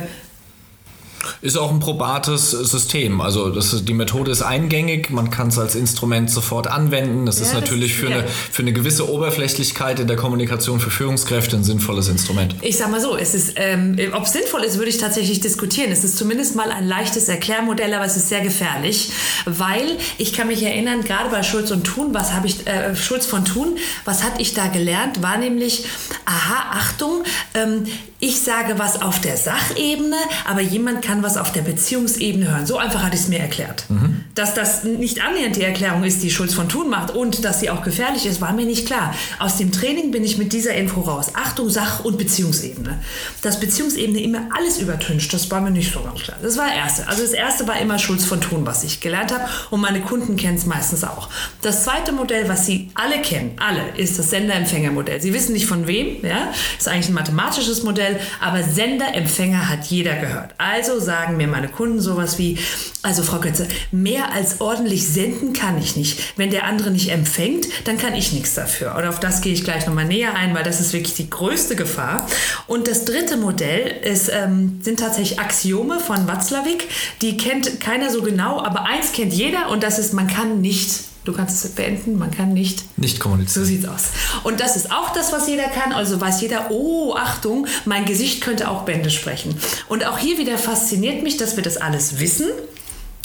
ist 1.40 1.56
auch 1.56 1.70
ein 1.70 1.80
probates 1.80 2.50
System. 2.50 3.20
Also 3.20 3.50
das, 3.50 3.84
die 3.84 3.94
Methode 3.94 4.30
ist 4.30 4.42
eingängig, 4.42 5.10
man 5.10 5.30
kann 5.30 5.48
es 5.48 5.58
als 5.58 5.74
Instrument 5.74 6.30
sofort 6.30 6.66
anwenden. 6.66 7.26
Das 7.26 7.38
ja, 7.38 7.46
ist 7.46 7.54
natürlich 7.54 7.92
das, 7.92 8.00
für, 8.00 8.10
ja. 8.10 8.18
eine, 8.18 8.28
für 8.28 8.62
eine 8.62 8.72
gewisse 8.72 9.08
Oberflächlichkeit 9.08 10.00
in 10.00 10.06
der 10.06 10.16
Kommunikation 10.16 10.80
für 10.80 10.90
Führungskräfte 10.90 11.56
ein 11.56 11.64
sinnvolles 11.64 12.08
Instrument. 12.08 12.56
Ich 12.62 12.76
sag 12.76 12.90
mal 12.90 13.00
so, 13.00 13.16
es 13.16 13.34
ist, 13.34 13.54
ähm, 13.56 13.96
ob 14.12 14.24
es 14.24 14.32
sinnvoll 14.32 14.62
ist, 14.62 14.78
würde 14.78 14.90
ich 14.90 14.98
tatsächlich 14.98 15.40
diskutieren. 15.40 15.90
Es 15.90 16.04
ist 16.04 16.16
zumindest 16.16 16.56
mal 16.56 16.70
ein 16.70 16.86
leichtes 16.86 17.28
Erklärmodell, 17.28 17.92
aber 17.94 18.04
es 18.04 18.16
ist 18.16 18.28
sehr 18.28 18.40
gefährlich, 18.40 19.12
weil 19.44 19.96
ich 20.18 20.32
kann 20.32 20.48
mich 20.48 20.62
erinnern, 20.62 21.02
gerade 21.02 21.30
bei 21.30 21.42
Schulz 21.42 21.70
und 21.70 21.84
Thun, 21.84 22.14
was 22.14 22.32
habe 22.32 22.46
ich, 22.46 22.66
äh, 22.66 22.94
Schulz 22.96 23.26
von 23.26 23.44
Thun, 23.44 23.76
was 24.04 24.22
hatte 24.22 24.40
ich 24.40 24.54
da 24.54 24.68
gelernt, 24.68 25.22
war 25.22 25.36
nämlich, 25.36 25.84
aha, 26.24 26.70
Achtung, 26.72 27.22
ähm, 27.54 27.84
ich 28.20 28.40
sage 28.40 28.78
was 28.78 29.02
auf 29.02 29.20
der 29.20 29.36
Sachebene, 29.36 30.16
aber 30.46 30.62
jemand 30.62 31.02
kann 31.02 31.13
was 31.22 31.36
auf 31.36 31.52
der 31.52 31.62
Beziehungsebene 31.62 32.50
hören. 32.50 32.66
So 32.66 32.78
einfach 32.78 33.02
hatte 33.02 33.14
ich 33.14 33.22
es 33.22 33.28
mir 33.28 33.40
erklärt. 33.40 33.84
Mhm. 33.88 34.23
Dass 34.34 34.54
das 34.54 34.84
nicht 34.84 35.22
annähernd 35.22 35.56
die 35.56 35.62
Erklärung 35.62 36.04
ist, 36.04 36.22
die 36.22 36.30
Schulz 36.30 36.54
von 36.54 36.68
Thun 36.68 36.90
macht 36.90 37.12
und 37.12 37.44
dass 37.44 37.60
sie 37.60 37.70
auch 37.70 37.82
gefährlich 37.82 38.26
ist, 38.26 38.40
war 38.40 38.52
mir 38.52 38.66
nicht 38.66 38.86
klar. 38.86 39.14
Aus 39.38 39.56
dem 39.56 39.72
Training 39.72 40.10
bin 40.10 40.24
ich 40.24 40.38
mit 40.38 40.52
dieser 40.52 40.74
Info 40.74 41.00
raus. 41.00 41.32
Achtung, 41.34 41.70
Sach- 41.70 42.04
und 42.04 42.18
Beziehungsebene. 42.18 42.98
Dass 43.42 43.60
Beziehungsebene 43.60 44.20
immer 44.20 44.48
alles 44.56 44.78
übertüncht, 44.78 45.32
das 45.32 45.50
war 45.50 45.60
mir 45.60 45.70
nicht 45.70 45.92
so 45.92 46.00
ganz 46.02 46.20
klar. 46.20 46.36
Das 46.42 46.56
war 46.56 46.66
das 46.66 46.76
Erste. 46.76 47.08
Also 47.08 47.22
das 47.22 47.32
Erste 47.32 47.68
war 47.68 47.80
immer 47.80 47.98
Schulz 47.98 48.24
von 48.24 48.40
Thun, 48.40 48.66
was 48.66 48.84
ich 48.84 49.00
gelernt 49.00 49.32
habe 49.32 49.44
und 49.70 49.80
meine 49.80 50.00
Kunden 50.00 50.36
kennen 50.36 50.56
es 50.56 50.66
meistens 50.66 51.04
auch. 51.04 51.28
Das 51.62 51.84
zweite 51.84 52.12
Modell, 52.12 52.48
was 52.48 52.66
Sie 52.66 52.90
alle 52.94 53.20
kennen, 53.22 53.56
alle, 53.58 53.82
ist 53.96 54.18
das 54.18 54.30
Sender-Empfänger-Modell. 54.30 55.20
Sie 55.20 55.32
wissen 55.32 55.52
nicht 55.52 55.66
von 55.66 55.86
wem, 55.86 56.24
ja, 56.24 56.52
ist 56.78 56.88
eigentlich 56.88 57.08
ein 57.08 57.14
mathematisches 57.14 57.82
Modell 57.82 58.18
aber 58.40 58.62
Sender, 58.62 59.14
Empfänger 59.14 59.68
hat 59.68 59.84
jeder 59.86 60.16
gehört. 60.16 60.54
Also 60.58 61.00
sagen 61.00 61.36
mir 61.36 61.46
meine 61.46 61.68
Kunden 61.68 62.00
sowas 62.00 62.38
wie, 62.38 62.58
also 63.02 63.22
Frau 63.22 63.38
Götze, 63.38 63.68
mehr 63.90 64.23
als 64.32 64.60
ordentlich 64.60 65.06
senden 65.06 65.52
kann 65.52 65.78
ich 65.78 65.96
nicht. 65.96 66.38
Wenn 66.38 66.50
der 66.50 66.64
andere 66.64 66.90
nicht 66.90 67.10
empfängt, 67.10 67.66
dann 67.84 67.98
kann 67.98 68.14
ich 68.14 68.32
nichts 68.32 68.54
dafür. 68.54 68.94
Und 68.96 69.04
auf 69.06 69.20
das 69.20 69.40
gehe 69.40 69.52
ich 69.52 69.64
gleich 69.64 69.86
nochmal 69.86 70.04
näher 70.04 70.34
ein, 70.34 70.54
weil 70.54 70.64
das 70.64 70.80
ist 70.80 70.92
wirklich 70.92 71.14
die 71.14 71.30
größte 71.30 71.76
Gefahr. 71.76 72.26
Und 72.66 72.88
das 72.88 73.04
dritte 73.04 73.36
Modell 73.36 73.86
ist, 74.02 74.30
ähm, 74.32 74.80
sind 74.82 75.00
tatsächlich 75.00 75.40
Axiome 75.40 76.00
von 76.00 76.26
Watzlawick. 76.26 76.88
Die 77.22 77.36
kennt 77.36 77.80
keiner 77.80 78.10
so 78.10 78.22
genau, 78.22 78.62
aber 78.62 78.86
eins 78.86 79.12
kennt 79.12 79.32
jeder 79.32 79.68
und 79.70 79.82
das 79.82 79.98
ist, 79.98 80.12
man 80.12 80.28
kann 80.28 80.60
nicht 80.60 81.04
Du 81.24 81.32
kannst 81.32 81.64
es 81.64 81.70
beenden, 81.70 82.18
man 82.18 82.30
kann 82.30 82.52
nicht. 82.52 82.98
Nicht 82.98 83.18
kommunizieren. 83.18 83.64
So 83.64 83.70
sieht's 83.70 83.86
aus. 83.86 84.02
Und 84.42 84.60
das 84.60 84.76
ist 84.76 84.92
auch 84.92 85.10
das, 85.14 85.32
was 85.32 85.48
jeder 85.48 85.68
kann. 85.68 85.92
Also 85.94 86.20
weiß 86.20 86.42
jeder, 86.42 86.70
oh, 86.70 87.14
Achtung, 87.14 87.66
mein 87.86 88.04
Gesicht 88.04 88.42
könnte 88.42 88.70
auch 88.70 88.82
Bände 88.82 89.10
sprechen. 89.10 89.56
Und 89.88 90.04
auch 90.04 90.18
hier 90.18 90.36
wieder 90.36 90.58
fasziniert 90.58 91.22
mich, 91.22 91.38
dass 91.38 91.56
wir 91.56 91.62
das 91.62 91.78
alles 91.78 92.20
wissen 92.20 92.48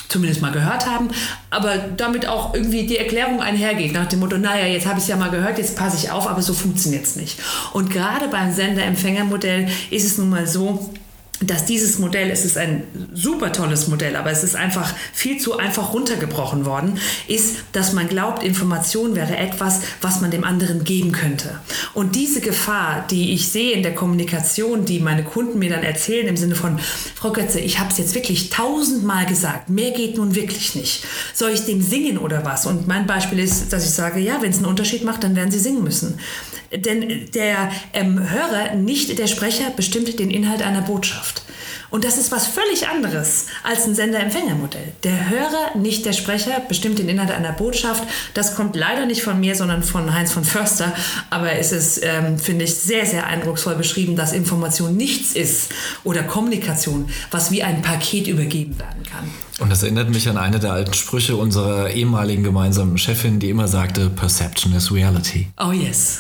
zumindest 0.10 0.42
mal 0.42 0.52
gehört 0.52 0.86
haben, 0.86 1.10
aber 1.52 1.78
damit 1.78 2.28
auch 2.28 2.54
irgendwie 2.54 2.86
die 2.86 2.98
Erklärung 2.98 3.42
einhergeht, 3.42 3.94
nach 3.94 4.08
dem 4.08 4.20
Motto, 4.20 4.38
naja, 4.38 4.66
jetzt 4.66 4.88
habe 4.88 4.98
ich 4.98 5.04
es 5.04 5.08
ja 5.08 5.16
mal 5.16 5.30
gehört, 5.30 5.58
jetzt 5.58 5.78
passe 5.78 5.98
ich 5.98 6.12
auf, 6.12 6.28
aber 6.28 6.42
so 6.42 6.54
funktioniert 6.54 7.06
es 7.06 7.16
nicht. 7.16 7.40
Und 7.74 7.90
gerade 7.92 8.28
beim 8.28 8.52
Sender-Empfänger-Modell 8.52 9.70
ist 9.92 10.06
es 10.06 10.18
nun 10.18 10.30
mal 10.30 10.48
so, 10.48 10.92
dass 11.42 11.66
dieses 11.66 12.00
Modell, 12.00 12.30
es 12.32 12.44
ist 12.44 12.58
ein 12.58 12.84
super 13.14 13.52
tolles 13.52 13.88
Modell, 13.88 14.16
aber 14.16 14.32
es 14.32 14.44
ist 14.44 14.56
einfach 14.56 14.94
viel 15.14 15.40
zu 15.40 15.58
einfach 15.58 15.94
runtergebrochen 15.94 16.66
worden, 16.66 17.00
ist, 17.28 17.58
dass 17.72 17.94
man 17.94 18.10
glaubt, 18.10 18.44
Information 18.44 19.16
wäre 19.16 19.38
etwas, 19.38 19.82
was 20.02 20.20
man 20.20 20.32
dem 20.32 20.44
anderen 20.44 20.84
geben 20.84 21.12
könnte. 21.12 21.60
Und 21.94 22.16
diese 22.16 22.42
Gefahr, 22.42 23.06
die 23.10 23.34
ich 23.34 23.50
sehe 23.50 23.72
in 23.72 23.84
der 23.84 23.96
Kommunikation, 23.96 24.84
die 24.84 25.00
meine 25.00 25.24
Kunden 25.24 25.60
mir 25.60 25.70
dann 25.70 25.84
erzählen, 25.84 26.28
im 26.28 26.38
Sinne 26.38 26.56
von, 26.56 26.80
Frau 27.16 27.32
Götze, 27.32 27.60
ich 27.60 27.80
habe 27.80 27.90
es 27.90 27.98
jetzt 27.98 28.16
wirklich 28.16 28.50
tausendmal 28.50 29.26
gesagt, 29.26 29.70
mehr 29.70 29.92
geht 29.92 30.18
nun 30.18 30.36
wirklich 30.36 30.76
nicht. 30.76 31.06
Soll 31.34 31.52
ich 31.52 31.66
dem 31.66 31.82
singen 31.82 32.18
oder 32.18 32.44
was? 32.44 32.66
Und 32.66 32.88
mein 32.88 33.08
Beispiel 33.08 33.40
ist, 33.40 33.72
dass 33.72 33.86
ich 33.86 33.92
sage, 33.92 34.20
ja, 34.20 34.42
wenn 34.42 34.52
es 34.52 34.58
einen 34.58 34.66
Unterschied 34.66 35.06
macht, 35.06 35.24
dann 35.24 35.36
werden 35.36 35.52
Sie 35.52 35.60
singen 35.60 35.84
müssen. 35.84 36.20
Denn 36.72 37.30
der 37.34 37.72
ähm, 37.94 38.30
Hörer, 38.30 38.76
nicht 38.76 39.18
der 39.18 39.28
Sprecher, 39.28 39.72
bestimmt 39.76 40.20
den 40.20 40.32
Inhalt 40.32 40.62
einer 40.62 40.82
Botschaft. 40.82 41.44
Und 41.90 42.04
das 42.04 42.18
ist 42.18 42.32
was 42.32 42.48
völlig 42.48 42.88
anderes 42.88 43.48
als 43.64 43.86
ein 43.86 43.96
Sender-Empfänger-Modell. 43.96 44.94
Der 45.04 45.30
Hörer, 45.30 45.78
nicht 45.78 46.06
der 46.06 46.14
Sprecher, 46.14 46.62
bestimmt 46.68 47.00
den 47.00 47.10
Inhalt 47.10 47.32
einer 47.32 47.52
Botschaft. 47.52 48.04
Das 48.34 48.56
kommt 48.56 48.76
leider 48.76 49.06
nicht 49.06 49.24
von 49.24 49.40
mir, 49.40 49.56
sondern 49.56 49.84
von 49.84 50.14
Heinz 50.14 50.32
von 50.32 50.44
Förster. 50.44 50.94
Aber 51.30 51.54
es 51.54 51.72
ist, 51.72 52.02
ähm, 52.04 52.38
finde 52.38 52.66
ich, 52.66 52.76
sehr, 52.76 53.06
sehr 53.06 53.26
eindrucksvoll 53.26 53.76
beschrieben, 53.76 54.16
dass 54.16 54.34
Information 54.34 54.96
nichts 54.96 55.34
ist 55.34 55.70
oder 56.04 56.24
Kommunikation, 56.24 57.10
was 57.32 57.52
wie 57.52 57.64
ein 57.64 57.82
Paket 57.82 58.28
übergeben 58.28 58.78
werden 58.78 59.04
kann. 59.04 59.30
Und 59.60 59.70
das 59.70 59.84
erinnert 59.84 60.10
mich 60.10 60.30
an 60.30 60.38
eine 60.38 60.60
der 60.60 60.72
alten 60.72 60.94
Sprüche 60.94 61.36
unserer 61.36 61.90
ehemaligen 61.90 62.44
gemeinsamen 62.44 62.98
Chefin, 62.98 63.40
die 63.40 63.50
immer 63.50 63.68
sagte, 63.68 64.10
Perception 64.10 64.74
is 64.74 64.92
reality. 64.92 65.48
Oh 65.60 65.72
yes. 65.72 66.20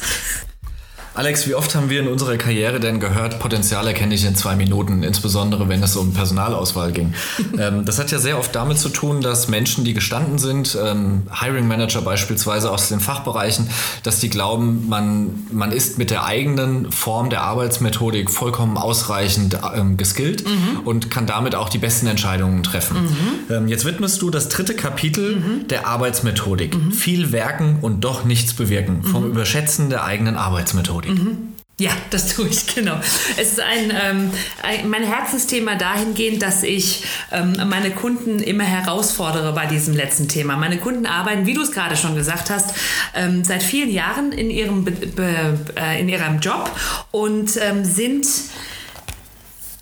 Alex, 1.19 1.45
wie 1.47 1.53
oft 1.53 1.75
haben 1.75 1.89
wir 1.89 1.99
in 1.99 2.07
unserer 2.07 2.37
Karriere 2.37 2.79
denn 2.79 3.01
gehört, 3.01 3.39
Potenzial 3.39 3.85
erkenne 3.87 4.15
ich 4.15 4.23
in 4.23 4.37
zwei 4.37 4.55
Minuten, 4.55 5.03
insbesondere 5.03 5.67
wenn 5.67 5.83
es 5.83 5.97
um 5.97 6.13
Personalauswahl 6.13 6.93
ging. 6.93 7.13
ähm, 7.59 7.83
das 7.83 7.99
hat 7.99 8.09
ja 8.11 8.19
sehr 8.19 8.39
oft 8.39 8.55
damit 8.55 8.79
zu 8.79 8.87
tun, 8.87 9.19
dass 9.19 9.49
Menschen, 9.49 9.83
die 9.83 9.93
gestanden 9.93 10.39
sind, 10.39 10.77
ähm, 10.81 11.23
Hiring 11.29 11.67
Manager 11.67 12.01
beispielsweise 12.03 12.71
aus 12.71 12.87
den 12.87 13.01
Fachbereichen, 13.01 13.69
dass 14.03 14.21
die 14.21 14.29
glauben, 14.29 14.87
man, 14.87 15.31
man 15.51 15.73
ist 15.73 15.97
mit 15.97 16.09
der 16.09 16.23
eigenen 16.23 16.89
Form 16.89 17.29
der 17.29 17.41
Arbeitsmethodik 17.41 18.31
vollkommen 18.31 18.77
ausreichend 18.77 19.57
ähm, 19.75 19.97
geskillt 19.97 20.47
mhm. 20.47 20.79
und 20.85 21.11
kann 21.11 21.25
damit 21.25 21.53
auch 21.53 21.67
die 21.67 21.79
besten 21.79 22.07
Entscheidungen 22.07 22.63
treffen. 22.63 22.95
Mhm. 22.95 23.53
Ähm, 23.53 23.67
jetzt 23.67 23.83
widmest 23.83 24.21
du 24.21 24.29
das 24.29 24.47
dritte 24.47 24.73
Kapitel 24.73 25.35
mhm. 25.35 25.67
der 25.67 25.85
Arbeitsmethodik. 25.85 26.77
Mhm. 26.77 26.93
Viel 26.93 27.33
werken 27.33 27.79
und 27.81 28.05
doch 28.05 28.23
nichts 28.23 28.53
bewirken. 28.53 29.03
Vom 29.03 29.25
mhm. 29.25 29.31
Überschätzen 29.31 29.89
der 29.89 30.05
eigenen 30.05 30.37
Arbeitsmethodik. 30.37 31.08
Mhm. 31.09 31.53
Ja, 31.79 31.91
das 32.09 32.27
tue 32.35 32.49
ich, 32.49 32.67
genau. 32.75 32.99
Es 33.37 33.53
ist 33.53 33.59
ein, 33.61 33.91
ähm, 33.91 34.31
ein, 34.61 34.89
mein 34.89 35.03
Herzensthema 35.03 35.75
dahingehend, 35.75 36.41
dass 36.41 36.63
ich 36.63 37.05
ähm, 37.31 37.55
meine 37.67 37.91
Kunden 37.91 38.39
immer 38.39 38.65
herausfordere 38.65 39.53
bei 39.53 39.65
diesem 39.65 39.95
letzten 39.95 40.27
Thema. 40.27 40.57
Meine 40.57 40.77
Kunden 40.77 41.05
arbeiten, 41.05 41.45
wie 41.45 41.53
du 41.53 41.61
es 41.61 41.71
gerade 41.71 41.95
schon 41.95 42.15
gesagt 42.15 42.49
hast, 42.49 42.75
ähm, 43.15 43.45
seit 43.45 43.63
vielen 43.63 43.89
Jahren 43.89 44.33
in 44.33 44.49
ihrem, 44.51 44.83
Be 44.83 44.91
Be 44.91 45.57
äh, 45.77 46.01
in 46.01 46.09
ihrem 46.09 46.39
Job 46.39 46.69
und 47.11 47.57
ähm, 47.61 47.85
sind 47.85 48.27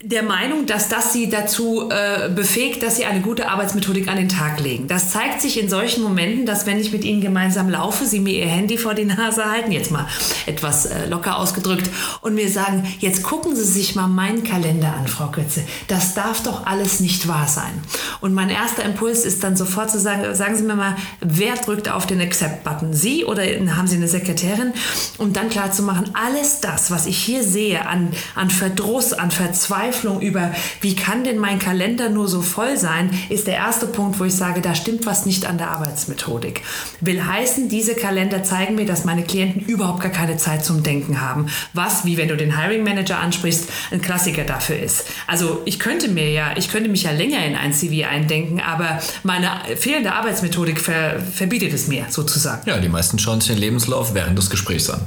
der 0.03 0.21
Meinung, 0.21 0.67
dass 0.67 0.89
das 0.89 1.11
sie 1.11 1.27
dazu 1.27 1.89
äh, 1.89 2.29
befähigt, 2.29 2.83
dass 2.83 2.97
sie 2.97 3.05
eine 3.05 3.21
gute 3.21 3.49
Arbeitsmethodik 3.49 4.07
an 4.07 4.17
den 4.17 4.29
Tag 4.29 4.59
legen. 4.59 4.87
Das 4.87 5.09
zeigt 5.11 5.41
sich 5.41 5.59
in 5.59 5.69
solchen 5.69 6.03
Momenten, 6.03 6.45
dass 6.45 6.67
wenn 6.67 6.79
ich 6.79 6.91
mit 6.91 7.03
ihnen 7.03 7.19
gemeinsam 7.19 7.67
laufe, 7.67 8.05
sie 8.05 8.19
mir 8.19 8.33
ihr 8.37 8.45
Handy 8.45 8.77
vor 8.77 8.93
die 8.93 9.05
Nase 9.05 9.45
halten, 9.45 9.71
jetzt 9.71 9.89
mal 9.89 10.05
etwas 10.45 10.85
äh, 10.85 11.07
locker 11.07 11.39
ausgedrückt, 11.39 11.89
und 12.21 12.35
mir 12.35 12.47
sagen, 12.47 12.87
jetzt 12.99 13.23
gucken 13.23 13.55
Sie 13.55 13.63
sich 13.63 13.95
mal 13.95 14.07
meinen 14.07 14.43
Kalender 14.43 14.93
an, 14.93 15.07
Frau 15.07 15.29
Götze. 15.31 15.63
Das 15.87 16.13
darf 16.13 16.43
doch 16.43 16.67
alles 16.67 16.99
nicht 16.99 17.27
wahr 17.27 17.47
sein. 17.47 17.81
Und 18.21 18.35
mein 18.35 18.49
erster 18.49 18.83
Impuls 18.83 19.25
ist 19.25 19.43
dann 19.43 19.55
sofort 19.55 19.89
zu 19.89 19.99
sagen, 19.99 20.35
sagen 20.35 20.55
Sie 20.55 20.63
mir 20.63 20.75
mal, 20.75 20.95
wer 21.21 21.55
drückt 21.55 21.89
auf 21.89 22.05
den 22.05 22.21
Accept-Button? 22.21 22.93
Sie 22.93 23.25
oder 23.25 23.43
haben 23.75 23.87
Sie 23.87 23.95
eine 23.95 24.07
Sekretärin? 24.07 24.73
Um 25.17 25.33
dann 25.33 25.49
klar 25.49 25.71
zu 25.71 25.81
machen, 25.81 26.11
alles 26.13 26.59
das, 26.59 26.91
was 26.91 27.07
ich 27.07 27.17
hier 27.17 27.43
sehe 27.43 27.87
an, 27.87 28.09
an 28.35 28.51
Verdruss, 28.51 29.13
an 29.13 29.31
Verzweiflung, 29.31 29.86
Verzweiflung 29.87 30.21
über, 30.21 30.51
wie 30.81 30.95
kann 30.95 31.23
denn 31.23 31.37
mein 31.37 31.59
Kalender 31.59 32.09
nur 32.09 32.27
so 32.27 32.41
voll 32.41 32.77
sein, 32.77 33.09
ist 33.29 33.47
der 33.47 33.55
erste 33.55 33.87
Punkt, 33.87 34.19
wo 34.19 34.25
ich 34.25 34.33
sage, 34.33 34.61
da 34.61 34.75
stimmt 34.75 35.05
was 35.05 35.25
nicht 35.25 35.45
an 35.45 35.57
der 35.57 35.69
Arbeitsmethodik. 35.69 36.61
Will 37.01 37.23
heißen, 37.23 37.69
diese 37.69 37.95
Kalender 37.95 38.43
zeigen 38.43 38.75
mir, 38.75 38.85
dass 38.85 39.05
meine 39.05 39.23
Klienten 39.23 39.61
überhaupt 39.65 40.01
gar 40.01 40.11
keine 40.11 40.37
Zeit 40.37 40.65
zum 40.65 40.83
Denken 40.83 41.21
haben. 41.21 41.47
Was, 41.73 42.05
wie 42.05 42.17
wenn 42.17 42.27
du 42.27 42.37
den 42.37 42.57
Hiring 42.57 42.83
Manager 42.83 43.19
ansprichst, 43.19 43.69
ein 43.91 44.01
Klassiker 44.01 44.43
dafür 44.43 44.77
ist. 44.79 45.05
Also 45.25 45.61
ich 45.65 45.79
könnte 45.79 46.09
mir 46.09 46.29
ja, 46.31 46.55
ich 46.57 46.69
könnte 46.69 46.89
mich 46.89 47.03
ja 47.03 47.11
länger 47.11 47.45
in 47.45 47.55
ein 47.55 47.73
CV 47.73 48.07
eindenken, 48.07 48.59
aber 48.61 48.99
meine 49.23 49.49
fehlende 49.77 50.13
Arbeitsmethodik 50.13 50.79
ver, 50.79 51.19
verbietet 51.19 51.73
es 51.73 51.87
mir 51.87 52.05
sozusagen. 52.09 52.67
Ja, 52.67 52.77
die 52.79 52.89
meisten 52.89 53.19
schauen 53.19 53.41
sich 53.41 53.51
den 53.51 53.59
Lebenslauf 53.59 54.13
während 54.13 54.37
des 54.37 54.49
Gesprächs 54.49 54.89
an. 54.89 55.01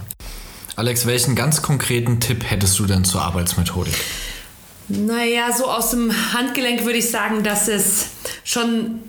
Alex, 0.77 1.05
welchen 1.05 1.35
ganz 1.35 1.61
konkreten 1.61 2.21
Tipp 2.21 2.45
hättest 2.49 2.79
du 2.79 2.87
denn 2.87 3.05
zur 3.05 3.23
Arbeitsmethodik? 3.23 3.95
Naja, 4.91 5.53
so 5.57 5.67
aus 5.67 5.91
dem 5.91 6.13
Handgelenk 6.33 6.85
würde 6.85 6.99
ich 6.99 7.11
sagen, 7.11 7.45
dass 7.45 7.69
es 7.69 8.11
schon 8.43 9.03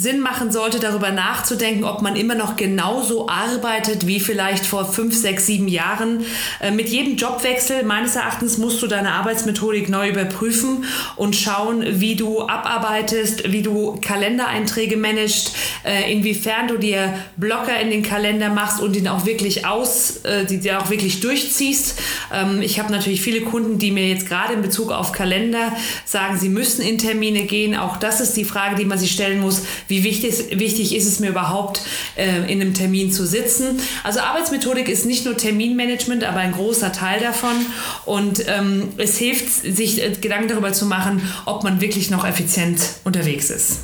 Sinn 0.00 0.20
machen 0.20 0.52
sollte, 0.52 0.78
darüber 0.78 1.10
nachzudenken, 1.10 1.82
ob 1.82 2.02
man 2.02 2.14
immer 2.14 2.36
noch 2.36 2.54
genauso 2.54 3.28
arbeitet 3.28 4.06
wie 4.06 4.20
vielleicht 4.20 4.64
vor 4.64 4.84
fünf, 4.84 5.16
sechs, 5.16 5.46
sieben 5.46 5.66
Jahren. 5.66 6.24
Äh, 6.60 6.70
mit 6.70 6.88
jedem 6.88 7.16
Jobwechsel, 7.16 7.82
meines 7.82 8.14
Erachtens, 8.14 8.58
musst 8.58 8.80
du 8.80 8.86
deine 8.86 9.10
Arbeitsmethodik 9.14 9.88
neu 9.88 10.10
überprüfen 10.10 10.84
und 11.16 11.34
schauen, 11.34 11.82
wie 12.00 12.14
du 12.14 12.42
abarbeitest, 12.42 13.50
wie 13.50 13.62
du 13.62 13.98
Kalendereinträge 14.00 14.96
managst, 14.96 15.56
äh, 15.84 16.12
inwiefern 16.12 16.68
du 16.68 16.78
dir 16.78 17.14
Blocker 17.36 17.80
in 17.80 17.90
den 17.90 18.04
Kalender 18.04 18.50
machst 18.50 18.80
und 18.80 18.94
ihn 18.94 19.08
auch 19.08 19.26
wirklich 19.26 19.66
aus, 19.66 20.18
äh, 20.18 20.44
die 20.44 20.58
dir 20.58 20.80
auch 20.80 20.90
wirklich 20.90 21.18
durchziehst. 21.18 21.98
Ähm, 22.32 22.62
ich 22.62 22.78
habe 22.78 22.92
natürlich 22.92 23.20
viele 23.20 23.40
Kunden, 23.40 23.80
die 23.80 23.90
mir 23.90 24.06
jetzt 24.06 24.28
gerade 24.28 24.52
in 24.52 24.62
Bezug 24.62 24.92
auf 24.92 25.10
Kalender 25.10 25.72
sagen, 26.04 26.38
sie 26.38 26.50
müssen 26.50 26.82
in 26.82 26.98
Termine 26.98 27.42
gehen. 27.42 27.76
Auch 27.76 27.96
das 27.96 28.20
ist 28.20 28.36
die 28.36 28.44
Frage, 28.44 28.76
die 28.76 28.84
man 28.84 28.96
sich 28.96 29.10
stellen 29.10 29.40
muss 29.40 29.62
wie 29.88 30.04
wichtig, 30.04 30.58
wichtig 30.58 30.94
ist 30.94 31.06
es 31.06 31.18
mir 31.18 31.30
überhaupt, 31.30 31.82
äh, 32.16 32.50
in 32.50 32.60
einem 32.60 32.74
Termin 32.74 33.10
zu 33.10 33.26
sitzen. 33.26 33.80
Also 34.04 34.20
Arbeitsmethodik 34.20 34.88
ist 34.88 35.06
nicht 35.06 35.24
nur 35.24 35.36
Terminmanagement, 35.36 36.24
aber 36.24 36.38
ein 36.38 36.52
großer 36.52 36.92
Teil 36.92 37.20
davon. 37.20 37.56
Und 38.04 38.44
ähm, 38.46 38.90
es 38.98 39.16
hilft, 39.18 39.48
sich 39.48 40.02
äh, 40.02 40.12
Gedanken 40.12 40.48
darüber 40.48 40.72
zu 40.72 40.86
machen, 40.86 41.22
ob 41.46 41.64
man 41.64 41.80
wirklich 41.80 42.10
noch 42.10 42.26
effizient 42.26 42.80
unterwegs 43.04 43.50
ist. 43.50 43.80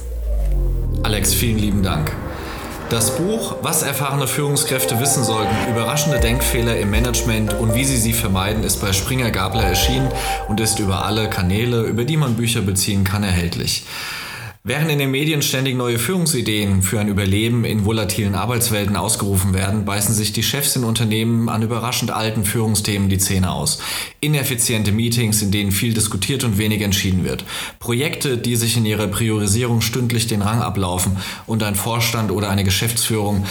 Alex, 1.02 1.34
vielen 1.34 1.58
lieben 1.58 1.82
Dank. 1.82 2.12
Das 2.90 3.16
Buch 3.16 3.56
Was 3.62 3.82
erfahrene 3.82 4.26
Führungskräfte 4.26 5.00
wissen 5.00 5.24
sollten, 5.24 5.54
überraschende 5.70 6.20
Denkfehler 6.20 6.78
im 6.78 6.90
Management 6.90 7.54
und 7.54 7.74
wie 7.74 7.84
sie 7.84 7.96
sie 7.96 8.12
vermeiden, 8.12 8.62
ist 8.62 8.80
bei 8.80 8.92
Springer 8.92 9.30
Gabler 9.30 9.64
erschienen 9.64 10.08
und 10.48 10.60
ist 10.60 10.78
über 10.78 11.04
alle 11.04 11.30
Kanäle, 11.30 11.82
über 11.82 12.04
die 12.04 12.18
man 12.18 12.36
Bücher 12.36 12.60
beziehen 12.60 13.02
kann, 13.02 13.22
erhältlich. 13.22 13.84
Während 14.66 14.90
in 14.90 14.98
den 14.98 15.10
Medien 15.10 15.42
ständig 15.42 15.76
neue 15.76 15.98
Führungsideen 15.98 16.80
für 16.80 16.98
ein 16.98 17.08
Überleben 17.08 17.66
in 17.66 17.84
volatilen 17.84 18.34
Arbeitswelten 18.34 18.96
ausgerufen 18.96 19.52
werden, 19.52 19.84
beißen 19.84 20.14
sich 20.14 20.32
die 20.32 20.42
Chefs 20.42 20.74
in 20.74 20.84
Unternehmen 20.84 21.50
an 21.50 21.60
überraschend 21.60 22.10
alten 22.10 22.46
Führungsthemen 22.46 23.10
die 23.10 23.18
Zähne 23.18 23.52
aus. 23.52 23.80
Ineffiziente 24.20 24.90
Meetings, 24.90 25.42
in 25.42 25.50
denen 25.50 25.70
viel 25.70 25.92
diskutiert 25.92 26.44
und 26.44 26.56
wenig 26.56 26.80
entschieden 26.80 27.24
wird. 27.24 27.44
Projekte, 27.78 28.38
die 28.38 28.56
sich 28.56 28.78
in 28.78 28.86
ihrer 28.86 29.06
Priorisierung 29.06 29.82
stündlich 29.82 30.28
den 30.28 30.40
Rang 30.40 30.62
ablaufen 30.62 31.18
und 31.44 31.62
ein 31.62 31.74
Vorstand 31.74 32.30
oder 32.30 32.48
eine 32.48 32.64
Geschäftsführung 32.64 33.44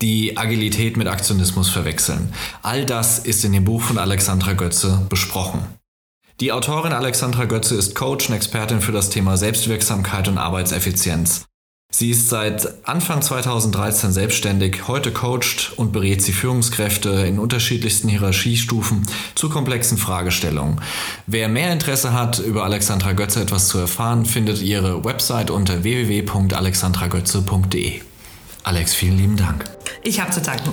die 0.00 0.36
Agilität 0.36 0.96
mit 0.96 1.08
Aktionismus 1.08 1.70
verwechseln. 1.70 2.32
All 2.62 2.86
das 2.86 3.18
ist 3.18 3.44
in 3.44 3.50
dem 3.50 3.64
Buch 3.64 3.82
von 3.82 3.98
Alexandra 3.98 4.52
Götze 4.52 5.06
besprochen. 5.08 5.81
Die 6.40 6.52
Autorin 6.52 6.92
Alexandra 6.92 7.44
Götze 7.44 7.74
ist 7.74 7.94
Coach 7.94 8.28
und 8.28 8.34
Expertin 8.34 8.80
für 8.80 8.92
das 8.92 9.10
Thema 9.10 9.36
Selbstwirksamkeit 9.36 10.28
und 10.28 10.38
Arbeitseffizienz. 10.38 11.46
Sie 11.94 12.10
ist 12.10 12.30
seit 12.30 12.88
Anfang 12.88 13.20
2013 13.20 14.12
selbstständig, 14.12 14.88
heute 14.88 15.12
coacht 15.12 15.74
und 15.76 15.92
berät 15.92 16.22
sie 16.22 16.32
Führungskräfte 16.32 17.10
in 17.10 17.38
unterschiedlichsten 17.38 18.08
Hierarchiestufen 18.08 19.06
zu 19.34 19.50
komplexen 19.50 19.98
Fragestellungen. 19.98 20.80
Wer 21.26 21.48
mehr 21.48 21.70
Interesse 21.70 22.14
hat, 22.14 22.38
über 22.38 22.64
Alexandra 22.64 23.12
Götze 23.12 23.42
etwas 23.42 23.68
zu 23.68 23.76
erfahren, 23.76 24.24
findet 24.24 24.62
ihre 24.62 25.04
Website 25.04 25.50
unter 25.50 25.84
www.alexandragötze.de. 25.84 28.00
Alex, 28.62 28.94
vielen 28.94 29.18
lieben 29.18 29.36
Dank. 29.36 29.66
Ich 30.02 30.18
habe 30.18 30.30
zu 30.30 30.40
danken. 30.40 30.72